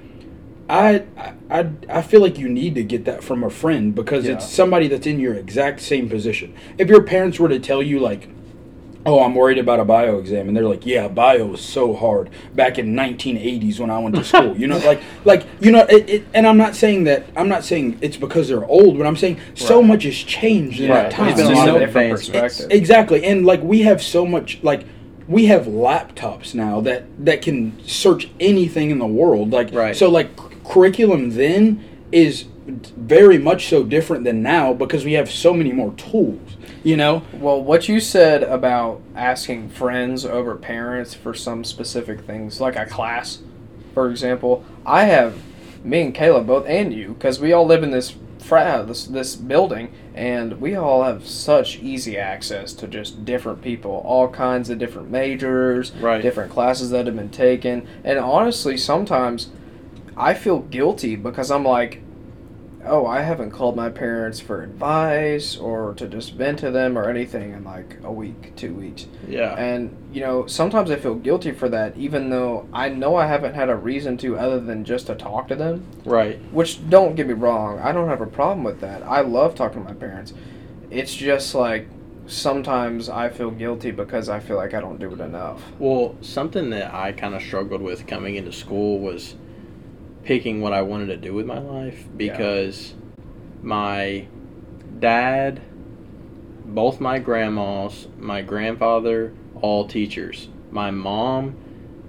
[0.68, 1.04] I,
[1.50, 4.34] I I feel like you need to get that from a friend because Yeah.
[4.34, 6.54] it's somebody that's in your exact same position.
[6.78, 8.28] If your parents were to tell you like,
[9.06, 12.30] "Oh, I'm worried about a bio exam," and they're like, "Yeah, bio was so hard
[12.54, 16.08] back in 1980s when I went to school," you know, like like you know, it,
[16.10, 19.16] it, and I'm not saying that I'm not saying it's because they're old, but I'm
[19.16, 19.86] saying so Right.
[19.88, 21.04] much has changed in Right.
[21.04, 21.28] that time.
[21.28, 21.74] It's been a lot know?
[21.76, 22.42] of different advancement.
[22.44, 22.76] perspective.
[22.78, 24.84] Exactly, and like we have so much like
[25.28, 29.50] we have laptops now that that can search anything in the world.
[29.52, 29.94] Like Right.
[29.96, 31.82] so, like c- curriculum then
[32.12, 32.44] is
[32.96, 36.38] very much so different than now because we have so many more tools.
[36.82, 42.58] You know, Well, what you said about asking friends over parents for some specific things,
[42.60, 43.40] like a class,
[43.92, 45.36] for example, I have
[45.84, 49.04] me and Caleb both, and you, because we all live in this frat, uh, this
[49.06, 54.70] this building, and we all have such easy access to just different people, all kinds
[54.70, 56.22] of different majors, Right.
[56.22, 59.50] different classes that have been taken, and honestly, sometimes
[60.16, 62.00] I feel guilty because I'm like,
[62.84, 67.08] oh, I haven't called my parents for advice or to just vent to them or
[67.08, 69.06] anything in like a week, two weeks.
[69.28, 69.54] Yeah.
[69.54, 73.54] And, you know, sometimes I feel guilty for that, even though I know I haven't
[73.54, 75.86] had a reason to other than just to talk to them.
[76.04, 76.40] Right.
[76.52, 79.02] Which, don't get me wrong, I don't have a problem with that.
[79.02, 80.32] I love talking to my parents.
[80.90, 81.86] It's just like
[82.26, 85.62] sometimes I feel guilty because I feel like I don't do it enough.
[85.78, 89.34] Well, something that I kind of struggled with coming into school was
[90.24, 92.94] picking what I wanted to do with my life because
[93.62, 94.26] my
[94.98, 95.60] dad,
[96.64, 100.48] both my grandmas, my grandfather, all teachers.
[100.70, 101.56] My mom,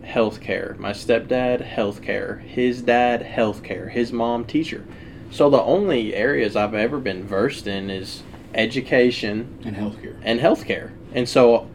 [0.04, 0.78] healthcare.
[0.78, 2.42] My stepdad, healthcare.
[2.42, 3.90] His dad, healthcare.
[3.92, 4.86] His mom, teacher.
[5.32, 10.16] So the only areas I've ever been versed in is education and healthcare.
[10.24, 10.92] and healthcare.
[11.14, 11.70] And so,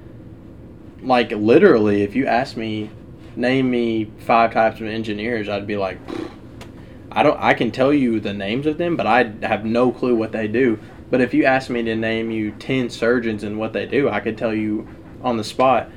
[1.03, 2.91] like literally, if you ask me,
[3.37, 5.99] name me five types of engineers, I'd be like,
[7.12, 7.39] I don't.
[7.41, 10.49] I can tell you the names of them, but I have no clue what they
[10.49, 10.78] do.
[11.11, 14.20] But if you ask me to name you ten surgeons and what they do, I
[14.20, 14.89] could tell you
[15.22, 15.91] on the spot.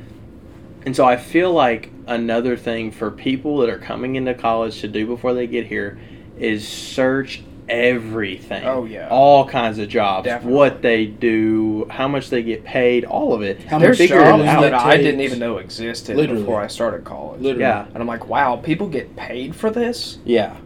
[0.86, 4.88] And so I feel like another thing for people that are coming into college to
[4.88, 6.00] do before they get here
[6.38, 8.66] is search everything.
[8.66, 9.08] Oh, yeah.
[9.10, 10.26] All kinds of jobs.
[10.26, 10.58] Definitely.
[10.58, 13.64] What they do, how much they get paid, all of it.
[13.64, 14.62] How There's much jobs out.
[14.62, 16.42] that I didn't even know existed Literally.
[16.42, 17.42] before I started college.
[17.42, 17.62] Literally.
[17.62, 17.86] Yeah.
[17.94, 20.18] And I'm like, wow, people get paid for this?
[20.26, 20.58] Yeah.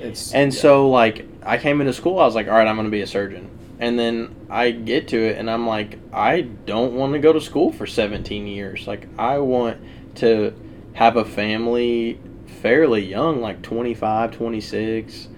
[0.00, 0.60] It's And yeah.
[0.60, 3.06] so like I came into school, I was like, all right, I'm gonna be a
[3.06, 3.50] surgeon.
[3.80, 7.40] And then I get to it and I'm like, I don't want to go to
[7.40, 8.86] school for 17 years.
[8.86, 9.78] Like I want
[10.16, 10.52] to
[10.94, 12.20] have a family
[12.60, 15.28] fairly young, like 25, 26.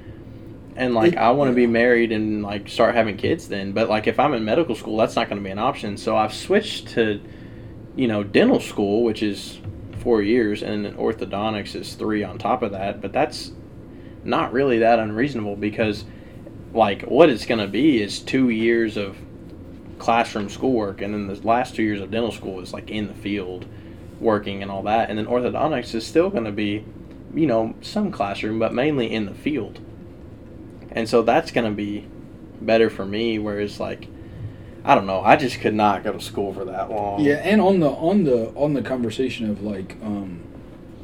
[0.80, 3.72] And like It- I want to be married and like start having kids then.
[3.72, 5.96] But like if I'm in medical school, that's not going to be an option.
[5.96, 7.20] So I've switched to
[7.96, 9.58] you know, dental school, which is
[9.98, 13.52] 4 years and then orthodontics is 3 on top of that, but that's
[14.24, 16.04] not really that unreasonable because
[16.72, 19.16] like what it's going to be is two years of
[19.98, 23.14] classroom schoolwork and then the last two years of dental school is like in the
[23.14, 23.66] field
[24.20, 26.84] working and all that and then orthodontics is still going to be
[27.34, 29.80] you know some classroom but mainly in the field
[30.92, 32.06] and so that's going to be
[32.60, 34.06] better for me whereas like
[34.84, 37.60] i don't know i just could not go to school for that long Yeah, and
[37.60, 40.40] on the on the on the conversation of like um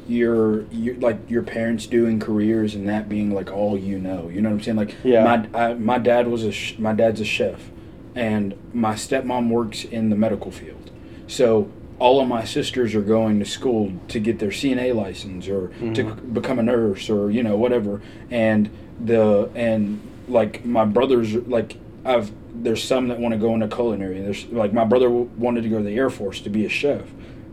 [0.07, 4.29] your your like your parents doing careers and that being like all you know.
[4.29, 4.77] You know what I'm saying?
[4.77, 5.23] Like Yeah.
[5.23, 7.69] my I, my dad was a sh- my dad's a chef
[8.15, 10.91] and my stepmom works in the medical field.
[11.27, 11.69] So
[11.99, 16.03] all of my sisters are going to school to get their CNA license or to
[16.03, 16.15] Mhm.
[16.15, 18.69] c- become a nurse or you know whatever and
[18.99, 24.19] the and like my brothers like I've there's some that want to go into culinary.
[24.21, 27.03] There's like my brother wanted to go to the air force to be a chef.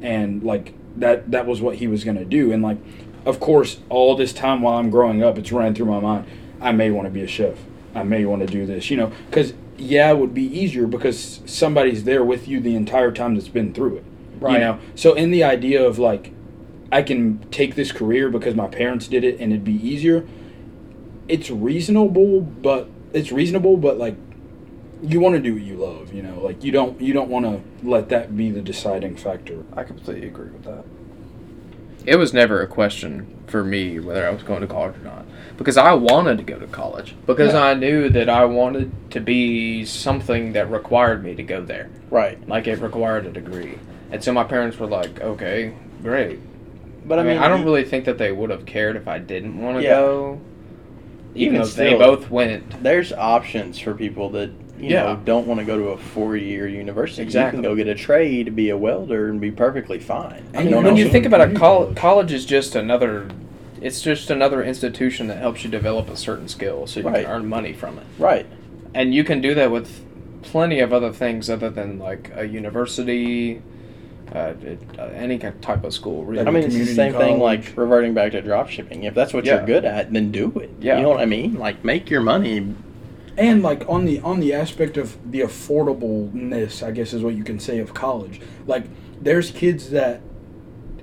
[0.01, 2.53] And like that that was what he was to do.
[2.53, 2.79] And like
[3.27, 6.27] of course all this time while I'm growing up it's running through my mind
[6.61, 7.59] I may want to be a chef.
[7.95, 9.13] I may want to do this you know?
[9.31, 13.49] Cuz yeah it would be easier because somebody's there with you the entire time that's
[13.49, 14.05] been through it
[14.41, 14.61] you Right.
[14.61, 14.79] know?
[14.95, 16.31] So in the idea of like
[16.93, 20.25] I can take this career because my parents did it and it'd be easier.
[21.29, 24.17] It's reasonable, but it's reasonable, but like
[25.03, 26.41] you want to do what you love, you know.
[26.41, 29.65] Like you don't you don't want to let that be the deciding factor.
[29.75, 30.85] I completely agree with that.
[32.07, 35.25] It was never a question for me whether I was going to college or not
[35.57, 37.63] because I wanted to go to college because Yeah.
[37.63, 41.89] I knew that I wanted to be something that required me to go there.
[42.11, 43.79] right Like it required a degree.
[44.11, 45.73] And so my parents were like, "Okay,
[46.03, 46.39] great."
[47.07, 49.19] but I mean, I don't you- really think that they would have cared if I
[49.19, 49.97] didn't want to Yeah.
[49.97, 50.41] go.
[51.35, 52.83] Even Even though they both went.
[52.83, 55.03] there's options for people that you Yeah.
[55.05, 57.23] know don't want to go to a four-year university.
[57.23, 57.59] Exactly.
[57.59, 60.43] You can go get a trade, be a welder, and be perfectly fine.
[60.55, 60.95] I mean, when know.
[60.95, 63.27] you think about it, col- college is just another
[63.83, 67.25] it's just another institution that helps you develop a certain skill so you Right.
[67.27, 68.05] can earn money from it.
[68.19, 68.47] Right.
[68.95, 70.01] And you can do that with
[70.43, 73.61] plenty of other things other than like a university,
[74.35, 74.53] uh,
[74.99, 76.25] uh, any kind type of school.
[76.25, 76.47] Really.
[76.47, 79.05] I mean, it's the community same thing like reverting back to drop shipping.
[79.05, 79.57] If that's what Yeah.
[79.59, 80.71] you're good at, then do it.
[80.81, 80.97] Yeah.
[80.97, 81.55] You know what I mean?
[81.59, 82.75] Like make your money.
[83.37, 87.43] and like on the on the aspect of the affordableness i guess is what you
[87.43, 88.85] can say of college like
[89.21, 90.21] there's kids that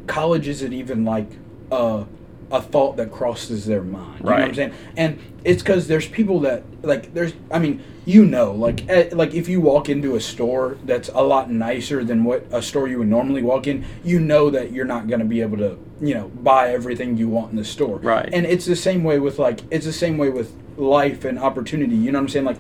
[0.08, 1.28] college isn't even like
[1.72, 2.06] a,
[2.52, 4.20] a thought that crosses their mind.
[4.20, 4.74] You know what i'm saying?
[4.97, 9.34] And it's because there's people that like there's i mean you know like eh, like
[9.34, 12.99] if you walk into a store that's a lot nicer than what a store you
[12.99, 16.14] would normally walk in you know that you're not going to be able to you
[16.14, 17.97] know buy everything you want in the store.
[17.97, 18.30] Right.
[18.32, 21.95] and it's the same way with like it's the same way with life and opportunity.
[21.95, 22.45] You know what i'm saying?
[22.45, 22.60] Like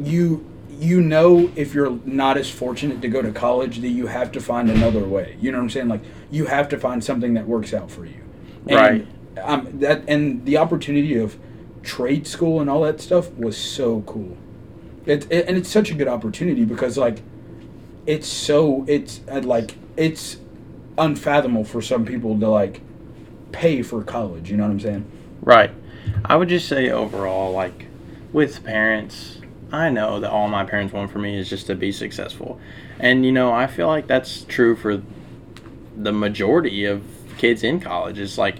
[0.00, 4.32] you you know if you're not as fortunate to go to college that you have
[4.32, 5.36] to find another way.
[5.40, 5.88] You know what i'm saying?
[5.88, 8.22] Like you have to find something that works out for you
[8.68, 9.06] and Right.
[9.42, 11.36] um, that and the opportunity of
[11.82, 14.36] trade school and all that stuff was so cool
[15.04, 17.22] it, it and it's such a good opportunity because like
[18.06, 20.36] it's so it's uh, like it's
[20.98, 22.80] unfathomable for some people to like
[23.50, 25.04] pay for college you know what i'm saying
[25.42, 25.72] Right.
[26.24, 27.86] I would just say overall, like
[28.32, 29.38] with parents,
[29.72, 32.60] I know that all my parents want for me is just to be successful.
[33.00, 35.02] And, you know, I feel like that's true for
[35.96, 37.02] the majority of
[37.38, 38.18] kids in college.
[38.18, 38.56] It's like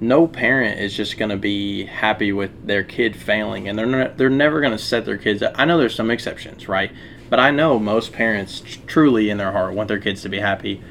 [0.00, 4.16] no parent is just going to be happy with their kid failing and they're not,
[4.16, 5.52] they're never going to set their kids up.
[5.56, 6.92] I know there's some exceptions, right?
[7.28, 10.82] But I know most parents truly in their heart want their kids to be happy.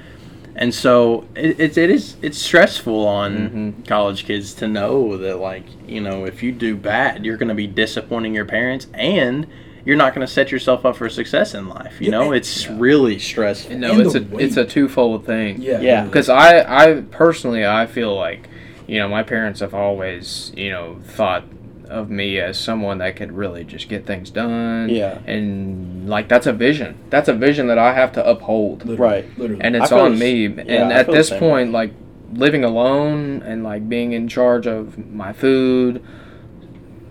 [0.56, 3.88] And so it, it, it is it's stressful on Mhm.
[3.88, 7.54] college kids to know that like you know if you do bad you're going to
[7.56, 9.46] be disappointing your parents and
[9.88, 11.96] you're not going to set yourself up for success in life.
[12.02, 13.78] You Yeah, know and- it's really stressful.
[13.78, 15.62] no, And it's the a it's a twofold thing.
[15.62, 16.04] yeah Yeah.
[16.04, 16.50] Because I,
[16.88, 18.50] I personally, I feel like,
[18.86, 21.46] you know, my parents have always, you know, thought
[21.90, 24.90] of me as someone that could really just get things done.
[24.90, 25.20] Yeah.
[25.26, 26.98] And like that's a vision.
[27.10, 28.84] That's a vision that I have to uphold.
[28.86, 29.40] literally, Right.
[29.40, 30.48] literally And it's on me.
[30.48, 31.80] yeah, and I at this point, way.
[31.80, 31.92] like
[32.34, 36.04] living alone and like being in charge of my food,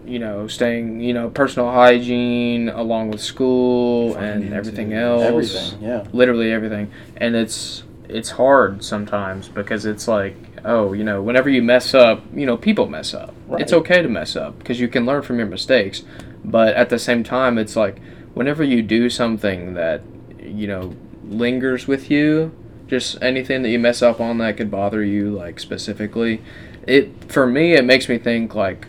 [0.07, 5.23] you know, staying, you know, personal hygiene along with school and everything else.
[5.23, 6.07] Everything, yeah.
[6.13, 6.91] literally everything.
[7.17, 12.23] And it's it's hard sometimes because it's like oh you know whenever you mess up
[12.33, 13.35] you know people mess up.
[13.49, 13.61] Right.
[13.61, 16.03] it's okay to mess up because you can learn from your mistakes.
[16.45, 18.01] But at the same time it's like
[18.35, 20.03] whenever you do something that
[20.41, 20.95] you know
[21.25, 22.53] lingers with you
[22.87, 26.41] just anything that you mess up on that could bother you like specifically
[26.87, 28.87] it for me it makes me think like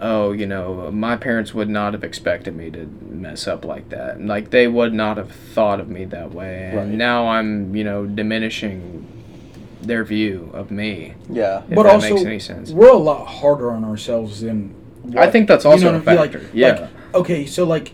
[0.00, 4.20] oh, you know, my parents would not have expected me to mess up like that.
[4.20, 6.66] Like they would not have thought of me that way.
[6.70, 6.88] And Right.
[6.88, 9.06] now I'm, you know, diminishing
[9.82, 11.14] their view of me.
[11.30, 11.62] Yeah.
[11.68, 12.70] If but that also makes any sense.
[12.72, 14.74] we're a lot harder on ourselves than
[15.16, 16.20] I think that's you also know a what I mean?
[16.20, 16.50] Like- factor.
[16.52, 16.80] yeah.
[16.80, 17.92] like, okay so like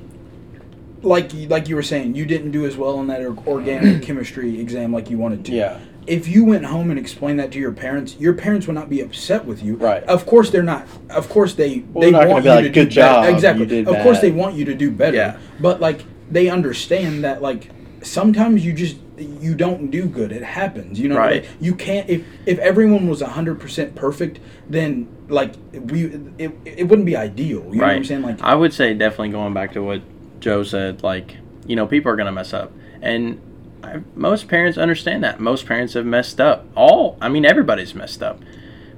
[1.03, 4.93] like like you were saying you didn't do as well on that organic chemistry exam
[4.93, 5.79] like you wanted to Yeah.
[6.07, 9.01] If you went home and explained that to your parents your parents would not be
[9.01, 10.03] upset with you Right.
[10.05, 12.71] of course they're not of course they Well, they gonna want be you like, to
[12.71, 13.35] do "Good job, better.
[13.35, 15.39] exactly of course they want you to do better Yeah.
[15.61, 17.71] but like they understand that like
[18.03, 21.47] sometimes you just you don't do good it happens you know Right.
[21.61, 26.07] you can't if if everyone was 100% perfect then like we
[26.39, 29.31] it, it wouldn't be ideal you know what i'm saying like I would say definitely
[29.31, 30.03] going back to what
[30.41, 31.37] Joe said, like,
[31.67, 32.71] you know, people are going to mess up.
[33.01, 33.41] And
[33.85, 35.41] I, most parents understand that.
[35.41, 36.67] Most parents have messed up.
[36.75, 38.41] All, I mean, everybody's messed up.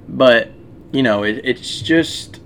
[0.07, 0.49] But,
[0.91, 2.39] you know, it, it's just,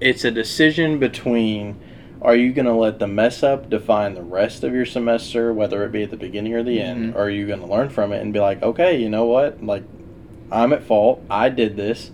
[0.00, 1.80] it's a decision between
[2.22, 5.84] are you going to let the mess up define the rest of your semester, whether
[5.84, 7.16] it be at the beginning or the end, Mhm.
[7.16, 9.62] or are you going to learn from it and be like, okay, you know what?
[9.62, 9.84] Like,
[10.50, 11.22] I'm at fault.
[11.28, 12.10] I did this.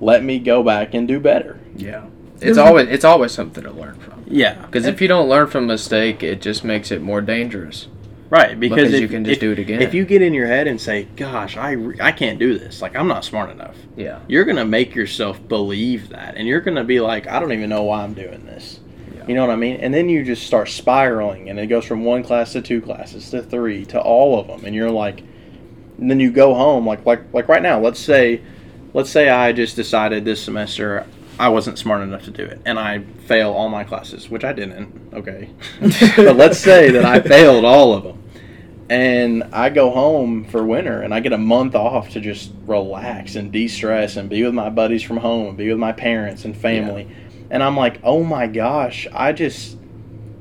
[0.00, 1.58] Let me go back and do better.
[1.76, 2.06] Yeah.
[2.40, 4.24] It's always it's always something to learn from.
[4.26, 4.54] Yeah.
[4.66, 7.86] Because if you don't learn from a mistake, it just makes it more dangerous.
[8.34, 9.80] Right, because, Because if, you can just if- do it again.
[9.80, 12.82] If you get in your head and say, "Gosh, I re- I can't do this.
[12.82, 14.18] Like I'm not smart enough." Yeah.
[14.26, 17.52] You're going to make yourself believe that and you're going to be like, "I don't
[17.52, 18.80] even know why I'm doing this."
[19.14, 19.24] Yeah.
[19.28, 19.76] You know what I mean?
[19.76, 23.30] And then you just start spiraling and it goes from one class to two classes
[23.30, 25.22] to three to all of them and you're like
[25.98, 28.40] and then you go home like like like right now, let's say
[28.94, 31.06] let's say I just decided this semester
[31.38, 34.52] I wasn't smart enough to do it and I fail all my classes, which I
[34.52, 35.12] didn't.
[35.14, 35.50] Okay.
[36.16, 38.23] but let's say that I failed all of them.
[38.94, 43.34] And I go home for winter and I get a month off to just relax
[43.34, 46.44] and de stress and be with my buddies from home and be with my parents
[46.44, 47.08] and family.
[47.50, 49.76] And I'm like, oh my gosh, I just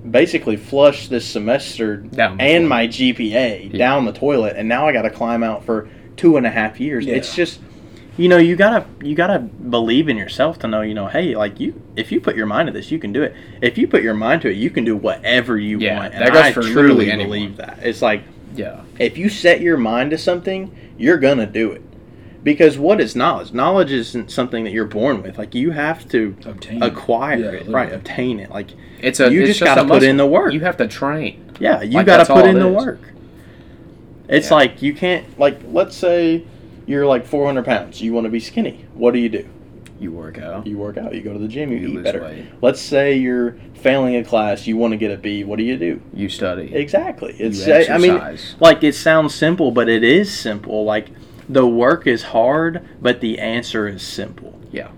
[0.10, 3.78] basically flushed this semester Down and my GPA Yeah.
[3.78, 4.56] down the toilet.
[4.58, 7.06] And now I got to climb out for two and a half years.
[7.06, 7.16] Yeah.
[7.16, 7.60] It's just,
[8.16, 11.60] you know you gotta you gotta believe in yourself to know you know hey like
[11.60, 14.04] you if you put your mind to this you can do it if you put
[14.04, 16.62] your mind to it you can do whatever you Yeah, want that goes I for
[16.62, 17.28] truly anyone.
[17.28, 18.22] believe that it's like
[18.56, 18.82] Yeah.
[19.00, 21.82] if you set your mind to something you're gonna do it
[22.44, 26.36] because what is knowledge knowledge isn't something that you're born with like you have to
[26.46, 26.82] Obtain.
[26.84, 27.74] acquire Yeah, it literally.
[27.74, 28.68] right obtain it like
[29.02, 30.54] It's a You it's just gotta a put in the work.
[30.54, 31.52] You have to train.
[31.60, 33.00] Yeah, you Like, got to put in the work.
[34.30, 34.56] It's Yeah.
[34.56, 36.44] like you can't like let's say
[36.86, 38.02] you're like 400 pounds.
[38.02, 38.86] You want to be skinny.
[38.94, 39.46] What do you do?
[40.00, 40.68] You work out.
[40.68, 41.14] You work out.
[41.14, 41.72] You go to the gym.
[41.72, 42.22] You, You eat lose better.
[42.24, 42.46] weight.
[42.62, 44.68] Let's say you're failing a class.
[44.68, 45.44] You want to get a B.
[45.44, 46.02] What do you do?
[46.14, 46.74] You study.
[46.74, 47.34] Exactly.
[47.40, 50.84] It's you I mean like it sounds simple, but it is simple.
[50.84, 51.10] Like
[51.48, 54.60] the work is hard, but the answer is simple.
[54.72, 54.90] Yeah.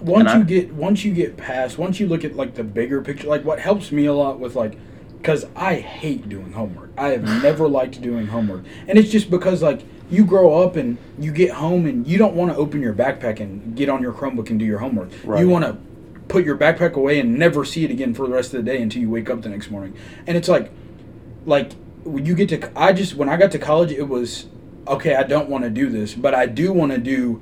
[0.00, 2.64] Once And you I- get once you get past once you look at like the
[2.64, 4.78] bigger picture like what helps me a lot with like
[5.18, 9.62] because i hate doing homework i have never liked doing homework and it's just because
[9.62, 9.80] like
[10.10, 13.40] you grow up and you get home and you don't want to open your backpack
[13.40, 15.40] and get on your chromebook and do your homework Right.
[15.40, 15.76] you want to
[16.28, 18.80] put your backpack away and never see it again for the rest of the day
[18.82, 19.96] until you wake up the next morning
[20.26, 20.70] and it's like
[21.44, 21.72] like
[22.04, 24.46] when you get to i just when i got to college it was
[24.88, 27.40] okay i don't want to do this but i do want to do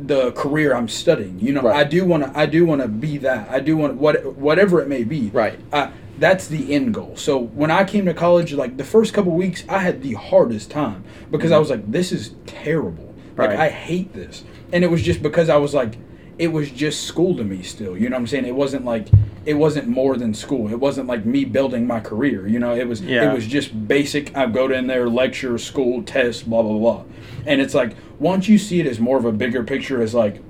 [0.00, 1.40] the career I'm studying.
[1.40, 1.74] You know, Right.
[1.74, 2.38] I do want to.
[2.38, 3.50] I do want to be that.
[3.50, 5.30] I do want what whatever it may be.
[5.30, 5.58] Right.
[5.72, 7.16] Uh, that's the end goal.
[7.16, 10.70] So when I came to college, like the first couple weeks, I had the hardest
[10.70, 11.60] time because I mm-hmm.
[11.60, 13.14] was like, "This is terrible.
[13.36, 15.96] Like I hate this." And it was just because I was like,
[16.38, 17.96] it was just school to me still.
[17.96, 18.46] You know what I'm saying?
[18.46, 19.08] It wasn't like
[19.44, 20.70] it wasn't more than school.
[20.70, 22.46] It wasn't like me building my career.
[22.46, 23.30] You know, it was Yeah.
[23.30, 24.36] it was just basic.
[24.36, 27.04] I go in there, lecture, school, test, blah blah blah.
[27.46, 30.40] And it's like once you see it as more of a bigger picture, as like,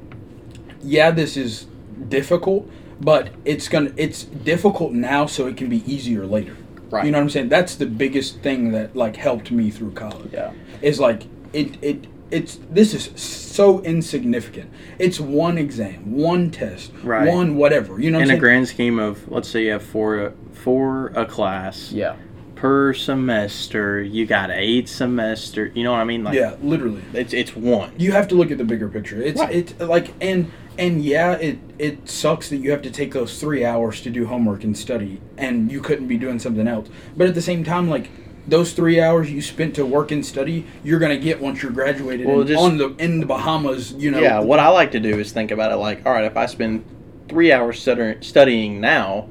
[0.82, 1.66] yeah, this is
[2.08, 2.68] difficult,
[3.00, 6.56] but it's gonna it's difficult now, so it can be easier later.
[6.90, 7.04] Right.
[7.04, 7.48] You know what I'm saying?
[7.50, 10.32] That's the biggest thing that like helped me through college.
[10.32, 10.52] Yeah.
[10.82, 14.70] Is like it it it's this is so insignificant.
[14.98, 17.26] It's one exam, one test, Right.
[17.28, 18.00] one whatever.
[18.00, 21.24] You know what In a grand scheme of let's say you have four four a
[21.26, 22.16] class Yeah.
[22.54, 24.02] per semester.
[24.02, 25.70] You got eight semester.
[25.74, 26.24] You know what I mean?
[26.24, 27.02] Like yeah, literally.
[27.12, 27.92] it's it's one.
[27.98, 29.20] you have to look at the bigger picture.
[29.22, 29.54] It's Right.
[29.54, 33.64] it's like and and yeah, it it sucks that you have to take those three
[33.64, 36.88] hours to do homework and study, and you couldn't be doing something else.
[37.16, 38.08] But at the same time, like
[38.46, 42.26] those three hours you spent to work and study, you're gonna get once you're graduated
[42.26, 43.92] Well, and just- on the in the Bahamas.
[43.92, 46.24] You know, Yeah, what I like to do is think about it like, all right,
[46.24, 46.84] if I spend
[47.28, 49.28] three hours studying now,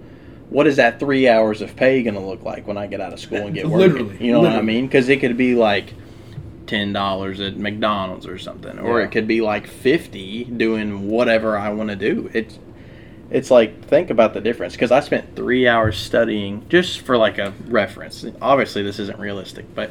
[0.50, 3.12] what is that three hours of pay going to look like when I get out
[3.12, 3.80] of school and get work?
[3.80, 4.86] Literally, You know what I mean?
[4.86, 5.94] Because it could be like
[6.68, 9.06] ten dollars at McDonald's or something, or Yeah.
[9.06, 12.30] it could be like fifty doing whatever I want to do.
[12.34, 12.60] It's
[13.30, 17.38] it's like think about the difference because I spent three hours studying just for like
[17.40, 18.26] a reference.
[18.42, 19.90] Obviously, this isn't realistic, but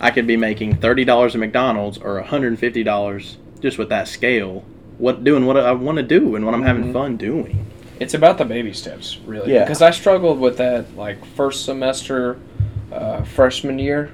[0.00, 3.76] I could be making thirty dollars at McDonald's or one hundred and fifty dollars just
[3.78, 4.64] with that scale.
[4.98, 6.92] What doing what I want to do and what I'm having Mhm.
[6.92, 7.66] fun doing.
[7.98, 9.52] It's about the baby steps, really.
[9.52, 9.64] Yeah.
[9.64, 12.38] Because I struggled with that, like first semester,
[12.90, 14.10] uh, freshman year.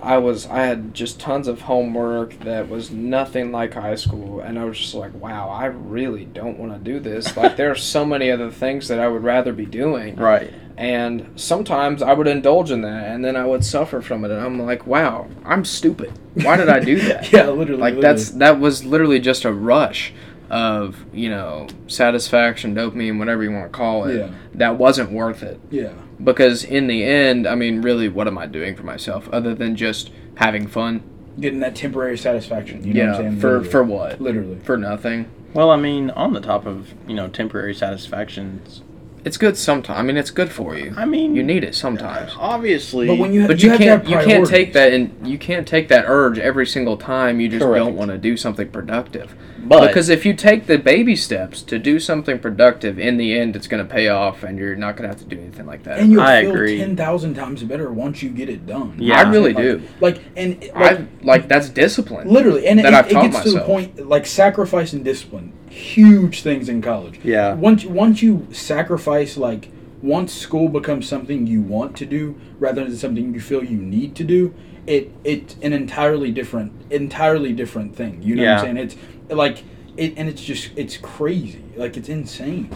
[0.00, 4.58] I was I had just tons of homework that was nothing like high school, and
[4.58, 7.34] I was just like, wow, I really don't want to do this.
[7.36, 10.52] Like there are so many other things that I would rather be doing, Right.
[10.76, 14.40] and sometimes I would indulge in that, and then I would suffer from it, and
[14.40, 16.12] I'm like, wow, I'm stupid.
[16.34, 17.32] Why did I do that?
[17.32, 17.80] yeah, literally.
[17.80, 18.00] like literally.
[18.02, 20.12] that's that was literally just a rush
[20.50, 24.30] of you know satisfaction dopamine whatever you want to call it Yeah.
[24.54, 25.92] that wasn't worth it yeah.
[26.22, 29.76] Because in the end i mean really what am i doing for myself other than
[29.76, 31.02] just having fun
[31.40, 32.84] Getting that temporary satisfaction.
[32.84, 33.40] You know yeah what I'm saying?
[33.40, 33.70] for Literally.
[33.70, 34.58] for what literally.
[34.64, 38.82] for nothing Well, I mean, on the top of you know temporary satisfactions,
[39.24, 42.32] it's good sometimes i mean it's good for you I mean, you need it sometimes
[42.38, 43.06] obviously.
[43.06, 45.66] But when you but you, you, have can't you can't take that and you can't
[45.66, 47.84] take that urge every single time you just Correct.
[47.84, 51.78] don't want to do something productive but because if you take the baby steps to
[51.78, 55.02] do something productive in the end it's going to pay off and you're not going
[55.02, 56.78] to have to do anything like that and you'll I feel agree.
[56.78, 58.96] ten thousand times better once you get it done.
[58.98, 59.18] Yeah.
[59.20, 59.82] I really Like- do.
[60.00, 62.28] Like and like, I like that's discipline.
[62.28, 65.52] Literally, and that it, I've it taught gets to the point like sacrifice and discipline,
[65.78, 67.20] huge things in college.
[67.22, 67.54] Yeah.
[67.54, 69.70] Once once you sacrifice, like
[70.02, 74.14] once school becomes something you want to do rather than something you feel you need
[74.16, 74.54] to do,
[74.86, 78.22] it it's an entirely different, entirely different thing.
[78.22, 78.76] You know what I'm saying?
[78.76, 78.96] It's
[79.30, 79.62] like
[79.96, 81.64] it, and it's just it's crazy.
[81.76, 82.70] Like it's insane.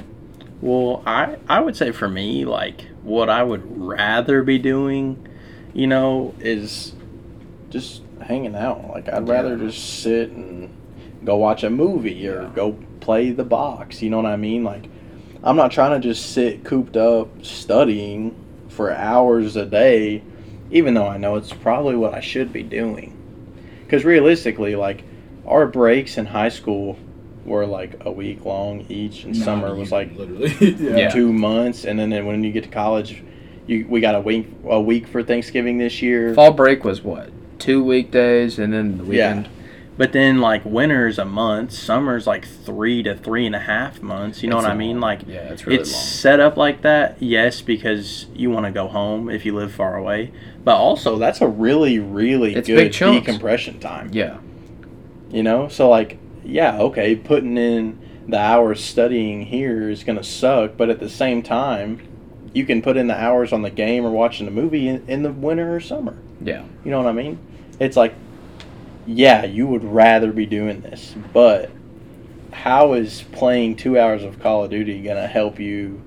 [0.61, 5.27] Well, I I would say for me, like what I would rather be doing,
[5.75, 6.95] you know, is
[7.71, 8.91] just hanging out.
[8.91, 10.71] Like I'd rather just sit and
[11.25, 12.51] go watch a movie or Yeah.
[12.55, 14.01] go play the box.
[14.01, 14.65] You know what I mean?
[14.65, 14.85] Like
[15.45, 18.35] I'm not trying to just sit cooped up studying
[18.69, 20.23] for hours a day,
[20.71, 23.15] even though I know it's probably what I should be doing.
[23.85, 25.03] Because realistically, like
[25.47, 26.97] our breaks in high school
[27.45, 30.55] were like a week long each, and Nah, summer you- was like literally.
[30.61, 30.97] yeah.
[30.97, 31.09] Yeah.
[31.11, 33.23] two months, and then, then when you get to college,
[33.67, 36.35] you we got a week a week for Thanksgiving this year.
[36.35, 37.31] Fall break was what?
[37.59, 39.45] Two weekdays and then the Yeah.
[40.03, 44.43] But then like winter's a month, summer's like three to three and a half months.
[44.43, 44.99] You know It's what I mean?
[44.99, 48.89] Like Yeah, it's really it's set up like that, yes, because you want to go
[48.89, 50.33] home if you live far away.
[50.65, 54.11] But also that's a really, really It's good decompression time.
[54.13, 54.39] Yeah.
[55.31, 55.69] You know?
[55.69, 60.99] So like, yeah, okay, putting in the hours studying here is gonna suck, but at
[60.99, 62.01] the same time,
[62.53, 65.23] you can put in the hours on the game or watching the movie in, in
[65.23, 66.17] the winter or summer.
[66.41, 66.65] Yeah.
[66.85, 67.39] You know what I mean?
[67.79, 68.17] It's like,
[69.07, 71.71] yeah, you would rather be doing this, but
[72.53, 76.03] how is playing two hours of Call of Duty gonna help you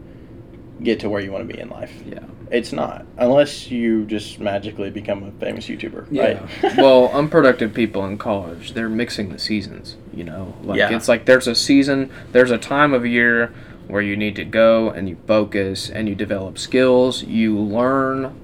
[0.81, 1.91] get to where you want to be in life?
[2.05, 2.19] Yeah.
[2.51, 6.45] It's not, unless you just magically become a famous YouTuber, Yeah.
[6.63, 6.77] right?
[6.77, 10.53] well, unproductive people in college, they're mixing the seasons, you know?
[10.63, 10.95] Like Yeah.
[10.95, 13.51] it's like there's a season, there's a time of year
[13.87, 18.39] where you need to go and you focus and you develop skills, you learn,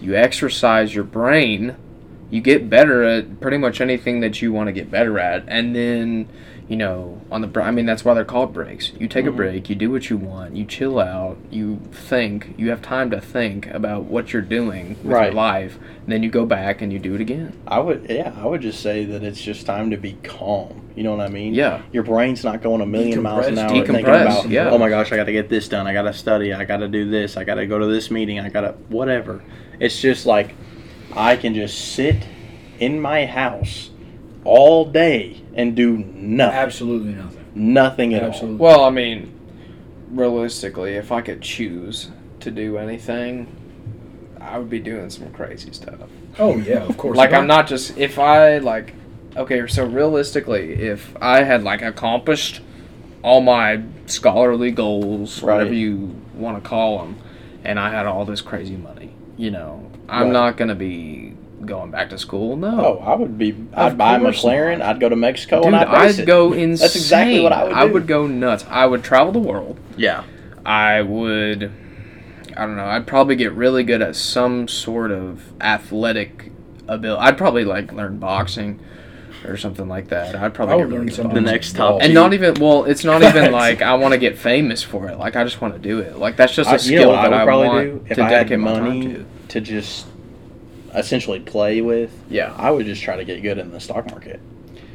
[0.00, 1.76] you exercise your brain,
[2.30, 5.74] you get better at pretty much anything that you want to get better at and
[5.74, 6.28] then
[6.66, 8.90] you know, on the I mean that's why they're called breaks.
[8.98, 9.36] You take a Mhm.
[9.36, 13.20] break, you do what you want, you chill out, you think, you have time to
[13.20, 15.24] think about what you're doing with Right.
[15.26, 17.52] your life, and then you go back and you do it again.
[17.68, 20.80] I would, yeah, I would just say that it's just time to be calm.
[20.96, 21.52] You know what I mean?
[21.52, 21.80] Yeah.
[21.92, 24.70] Your brain's not going a million miles an hour thinking about, yeah.
[24.70, 25.86] oh my gosh, I got to get this done.
[25.86, 26.54] I got to study.
[26.54, 27.36] I got to do this.
[27.36, 28.40] I got to go to this meeting.
[28.40, 29.42] I got to whatever.
[29.80, 30.54] It's just like
[31.16, 32.26] I can just sit
[32.78, 33.90] in my house
[34.44, 36.58] all day and do nothing.
[36.58, 37.44] Absolutely nothing.
[37.54, 38.56] Nothing at Absolutely.
[38.58, 39.32] Well, I mean,
[40.10, 42.10] realistically, if I could choose
[42.40, 43.46] to do anything,
[44.40, 46.00] I would be doing some crazy stuff.
[46.38, 47.16] Oh yeah, of course.
[47.16, 48.94] Like I'm not just if I like
[49.36, 52.60] okay, so realistically, if I had like accomplished
[53.22, 57.16] all my scholarly goals, whatever you want to call them,
[57.64, 59.73] and I had all this crazy money, you know,
[60.08, 61.34] I'm not gonna be
[61.64, 62.56] going back to school.
[62.56, 62.98] No.
[63.00, 63.56] Oh, I would be.
[63.74, 64.78] I'd buy a McLaren.
[64.78, 64.96] not.
[64.96, 65.88] I'd go to Mexico Dude, and I'd
[66.20, 66.76] I'd go insane.
[66.76, 67.76] That's exactly what I would Do.
[67.76, 68.64] I would go nuts.
[68.68, 69.78] I would travel the world.
[69.96, 70.24] Yeah.
[70.66, 71.72] I would
[72.56, 76.52] I don't know, I'd probably get really good at some sort of athletic
[76.86, 77.20] ability.
[77.20, 78.80] I'd probably like learn boxing
[79.44, 80.34] or something like that.
[80.34, 81.34] I'd probably I get would really learn good something.
[81.34, 84.38] The next top And not even well, it's not even like I want to get
[84.38, 85.18] famous for it.
[85.18, 86.16] Like I just want to do it.
[86.16, 88.04] Like that's just a I, skill you know what I that would I, probably want
[88.04, 89.26] do if to I had dedicate my time money to.
[89.48, 90.06] to just
[90.94, 92.12] essentially play with.
[92.28, 94.40] Yeah, I would just try to get good in the stock market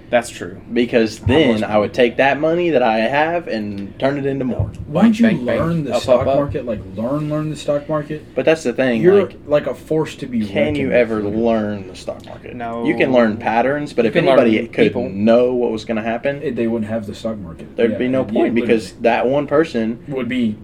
[0.09, 0.59] that's true.
[0.73, 4.71] because then I would take that money that I have and turn it into more.
[4.87, 6.35] Why don't you Bang, bang, learn the up, stock up, up.
[6.37, 6.65] market?
[6.65, 8.23] Like learn, learn the stock market.
[8.35, 9.01] But that's the thing.
[9.01, 10.45] You're like, like, a force to be.
[10.47, 11.35] can you ever with.
[11.35, 12.55] learn the stock market?
[12.55, 12.85] No.
[12.85, 15.09] You can learn patterns, but You if anybody could people.
[15.09, 17.75] know what was going to happen, It- They wouldn't have the stock market.
[17.75, 20.57] there'd Yeah, be no yeah, point because that one person would be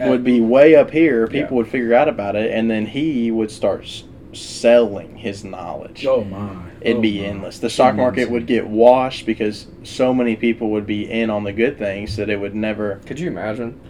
[0.00, 1.26] would be way up here.
[1.26, 1.56] People Yeah.
[1.58, 6.06] would figure out about it, and then he would start s- selling his knowledge.
[6.06, 6.67] Oh my!
[6.80, 7.58] It'd Oh, be endless.
[7.58, 11.44] The stock It'd market would get washed because so many people would be in on
[11.44, 13.00] the good things that it would never.
[13.06, 13.80] Could you imagine?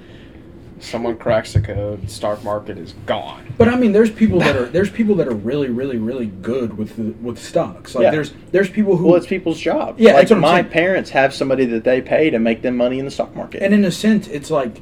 [0.80, 3.52] Someone cracks the code, stock market is gone.
[3.58, 6.78] But I mean, there's people that are there's people that are really, really, really good
[6.78, 7.96] with the, with stocks.
[7.96, 8.10] Like Yeah.
[8.12, 9.96] there's there's people who Well, it's people's job.
[9.98, 10.70] Yeah, like that's what I'm my saying.
[10.70, 13.60] parents have somebody that they pay to make them money in the stock market.
[13.62, 14.80] And in a sense, it's like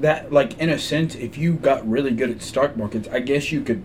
[0.00, 0.32] that.
[0.32, 3.60] Like in a sense, if you got really good at stock markets, I guess you
[3.60, 3.84] could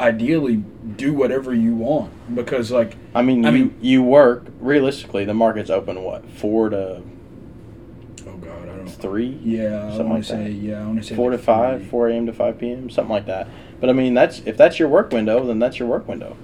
[0.00, 0.56] ideally
[0.96, 5.24] do whatever you want because, like, I mean, I you mean- you work realistically.
[5.24, 7.02] The market's open what four to
[8.26, 8.88] oh god, I don't.
[8.88, 10.50] three, Yeah, I Something want like to say that.
[10.50, 12.26] yeah, I want to say four to five, four a.m.
[12.26, 13.48] to five p.m., something like that.
[13.80, 16.36] But I mean, that's if that's your work window, then that's your work window.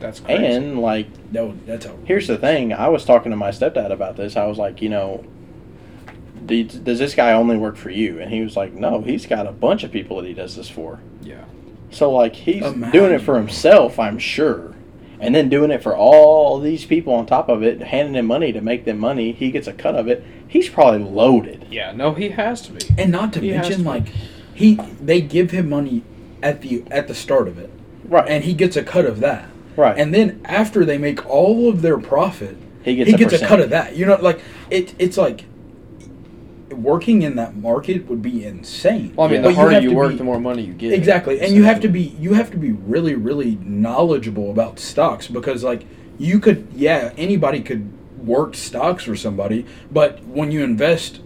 [0.00, 0.44] That's crazy.
[0.44, 1.96] And like, No, that's how.
[2.04, 4.36] here's the thing: I was talking to my stepdad about this.
[4.36, 5.24] I was like, you know,
[6.44, 8.18] do, does this guy only work for you?
[8.20, 10.68] And he was like, no, he's got a bunch of people that he does this
[10.68, 10.98] for.
[11.22, 11.44] yeah.
[11.92, 12.90] So like he's Imagine.
[12.90, 14.74] doing it for himself, I'm sure.
[15.20, 18.52] And then doing it for all these people on top of it, handing them money
[18.52, 19.30] to make them money.
[19.32, 20.24] He gets a cut of it.
[20.48, 21.66] He's probably loaded.
[21.70, 22.80] Yeah, no, he has to be.
[22.98, 23.88] And not to He mention, to.
[23.88, 24.08] like,
[24.54, 26.02] he they give him money
[26.42, 27.70] at the at the start of it,
[28.04, 28.28] Right.
[28.28, 29.48] and he gets a cut of that.
[29.76, 29.96] right.
[29.96, 33.46] And then after they make all of their profit, he gets he a gets a
[33.46, 33.94] cut of that.
[33.96, 34.40] You know, like
[34.70, 34.92] it.
[34.98, 35.44] It's like
[36.72, 39.14] working in that market would be insane.
[39.16, 40.92] Well, I mean, But the harder have you work, be- the more money you get.
[40.92, 45.26] Exactly, and you have to be you have to be really really knowledgeable about stocks
[45.28, 45.84] because like
[46.18, 51.20] you could yeah anybody could work stocks for somebody, but when you invest,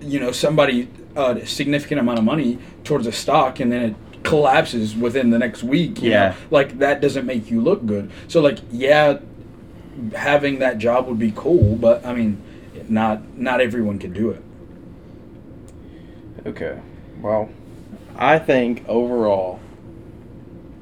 [0.00, 3.94] you know somebody uh, a significant amount of money towards a stock and then it
[4.24, 6.02] collapses within the next week.
[6.02, 6.28] You Yeah.
[6.30, 8.10] know, like that doesn't make you look good.
[8.28, 9.18] So like yeah.
[10.14, 12.40] having that job would be cool, but I mean,
[12.88, 14.42] not not everyone can do it.
[16.48, 16.78] Okay.
[17.20, 17.50] Well,
[18.16, 19.60] I think overall,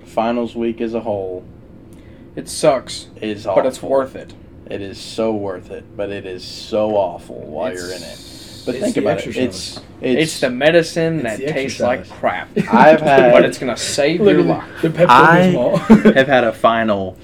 [0.04, 1.44] finals week as a whole
[2.34, 3.62] it sucks, is awful.
[3.62, 4.34] but it's worth it.
[4.70, 8.22] It is so worth it, but it is so awful while you're in it.
[8.66, 9.26] But It's think the about it.
[9.28, 9.36] exercise.
[9.44, 12.18] It's It's, it's, the medicine it's that the tastes like exercise.
[12.18, 12.48] crap.
[12.72, 14.82] I've had but it's gonna save your Literally, life.
[14.82, 16.14] the Pepto I Bismol.
[16.14, 17.16] have had a final.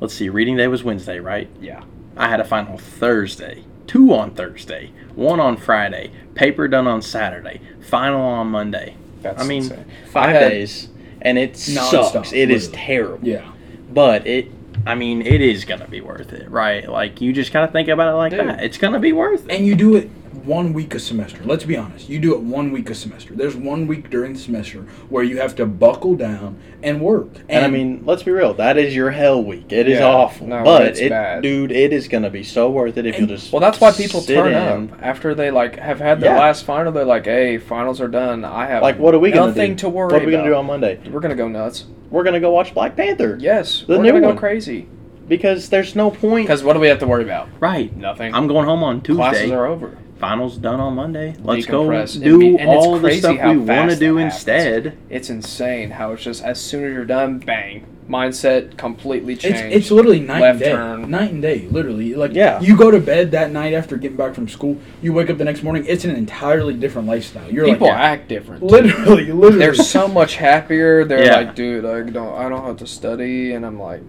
[0.00, 1.48] Let's see, reading day was Wednesday, right?
[1.60, 1.82] Yeah.
[2.16, 7.60] I had a final Thursday, two on Thursday, one on Friday, paper done on Saturday,
[7.80, 8.94] final on Monday.
[9.22, 9.84] That's I mean, insane.
[10.10, 10.88] five I had- days,
[11.22, 12.32] and it Nonstop, sucks.
[12.32, 12.86] It is literally.
[12.86, 13.28] terrible.
[13.28, 13.52] yeah.
[13.92, 14.46] But it,
[14.84, 16.88] I mean, it is gonna be worth it, right?
[16.88, 18.40] Like you just gotta think about it like Dude.
[18.48, 18.62] that.
[18.62, 19.52] It's gonna be worth it.
[19.54, 20.08] And you do it
[20.44, 21.40] one week a semester.
[21.44, 22.08] Let's be honest.
[22.08, 23.34] You do it one week a semester.
[23.34, 27.28] There's one week during the semester where you have to buckle down and work.
[27.48, 28.54] And, I mean, let's be real.
[28.54, 29.72] That is your hell week.
[29.72, 31.42] It is Yeah, awful, no, but it's it, bad.
[31.42, 33.50] dude, it is gonna be so worth it if you just.
[33.52, 34.90] Well, that's why people sit turn in.
[34.92, 36.38] up after they like have had their Yeah.
[36.40, 36.92] last final.
[36.92, 38.44] They're like, "Hey, finals are done.
[38.44, 39.58] I have Like, what are we gonna do?
[39.58, 39.76] nothing do?
[39.80, 40.12] to worry about?
[40.16, 40.98] What are we gonna do on Monday?
[41.10, 41.86] We're gonna go nuts.
[42.10, 43.36] We're gonna go watch Black Panther.
[43.40, 44.34] Yes, The we're new gonna one.
[44.34, 44.88] go crazy.
[45.28, 46.46] Because there's no point.
[46.46, 47.48] Because what do we have to worry about?
[47.58, 47.94] Right.
[47.96, 48.32] Nothing.
[48.34, 49.20] I'm going home on Tuesday.
[49.22, 49.98] Classes are over.
[50.20, 51.34] Finals done on Monday.
[51.42, 52.14] Let's go Decompress.
[52.14, 54.14] And do be- and it's all the crazy stuff how we want to fast do
[54.14, 54.34] that happens.
[54.34, 54.98] instead.
[55.10, 59.58] It's insane how it's just as soon as you're done, bang, mindset completely changed.
[59.74, 60.72] it's literally night Left and day.
[60.72, 61.10] turn.
[61.10, 62.14] Night and day, literally.
[62.14, 62.60] Like Yeah.
[62.60, 65.44] you go to bed that night after getting back from school, you wake up the
[65.44, 67.50] next morning, it's an entirely different lifestyle.
[67.50, 68.62] You're People like act different.
[68.62, 69.58] literally, literally.
[69.58, 71.04] They're so much happier.
[71.04, 71.36] They're Yeah.
[71.36, 74.02] like, dude, I don't, I don't have to study, and I'm like,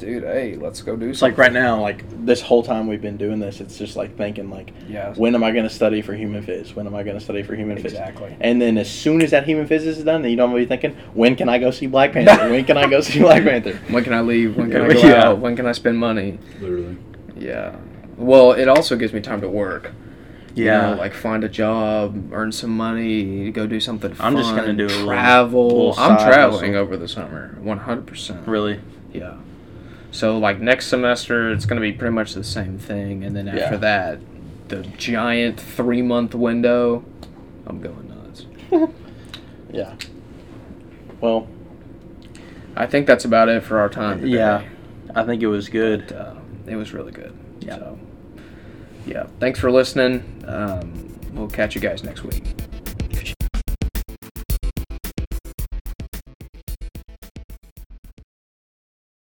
[0.00, 1.32] dude, hey, let's go do It's something.
[1.32, 4.50] like right now, like this whole time we've been doing this, it's just like thinking
[4.50, 6.74] like, yeah, when am I going to study for human phys?
[6.74, 7.86] When am I going to study for human phys?
[7.86, 8.36] exactly.
[8.40, 10.94] And then as soon as that human phys is done, then you don't be thinking,
[11.14, 12.50] when can I go see Black Panther?
[12.50, 13.74] when can I go see Black Panther?
[13.90, 14.56] When can I leave?
[14.56, 15.28] When can I go Yeah.
[15.30, 15.38] out?
[15.38, 16.38] When can I spend money?
[16.60, 16.96] literally.
[17.36, 17.76] Yeah.
[18.16, 19.92] Well, it also gives me time to work.
[20.54, 20.92] You Yeah.
[20.92, 24.26] know, like find a job, earn some money, go do something fun.
[24.26, 25.66] I'm just gonna do a little- travel.
[25.66, 26.76] little I'm traveling hustle.
[26.82, 28.46] over the summer, 100%.
[28.46, 28.80] really?
[29.12, 29.34] Yeah.
[30.10, 33.74] So like next semester, it's gonna be pretty much the same thing, and then after
[33.74, 33.76] Yeah.
[33.76, 34.18] that,
[34.68, 37.04] the giant three month window,
[37.66, 38.46] I'm going nuts.
[39.72, 39.94] Yeah.
[41.20, 41.48] Well,
[42.76, 44.32] I think that's about it for our time today.
[44.36, 44.62] Yeah.
[45.14, 46.06] I think it was good.
[46.08, 46.34] But, uh,
[46.66, 47.36] it was really good.
[47.60, 47.76] Yeah.
[47.76, 47.98] So,
[49.06, 49.26] yeah.
[49.40, 50.44] Thanks for listening.
[50.46, 52.44] Um, we'll catch you guys next week.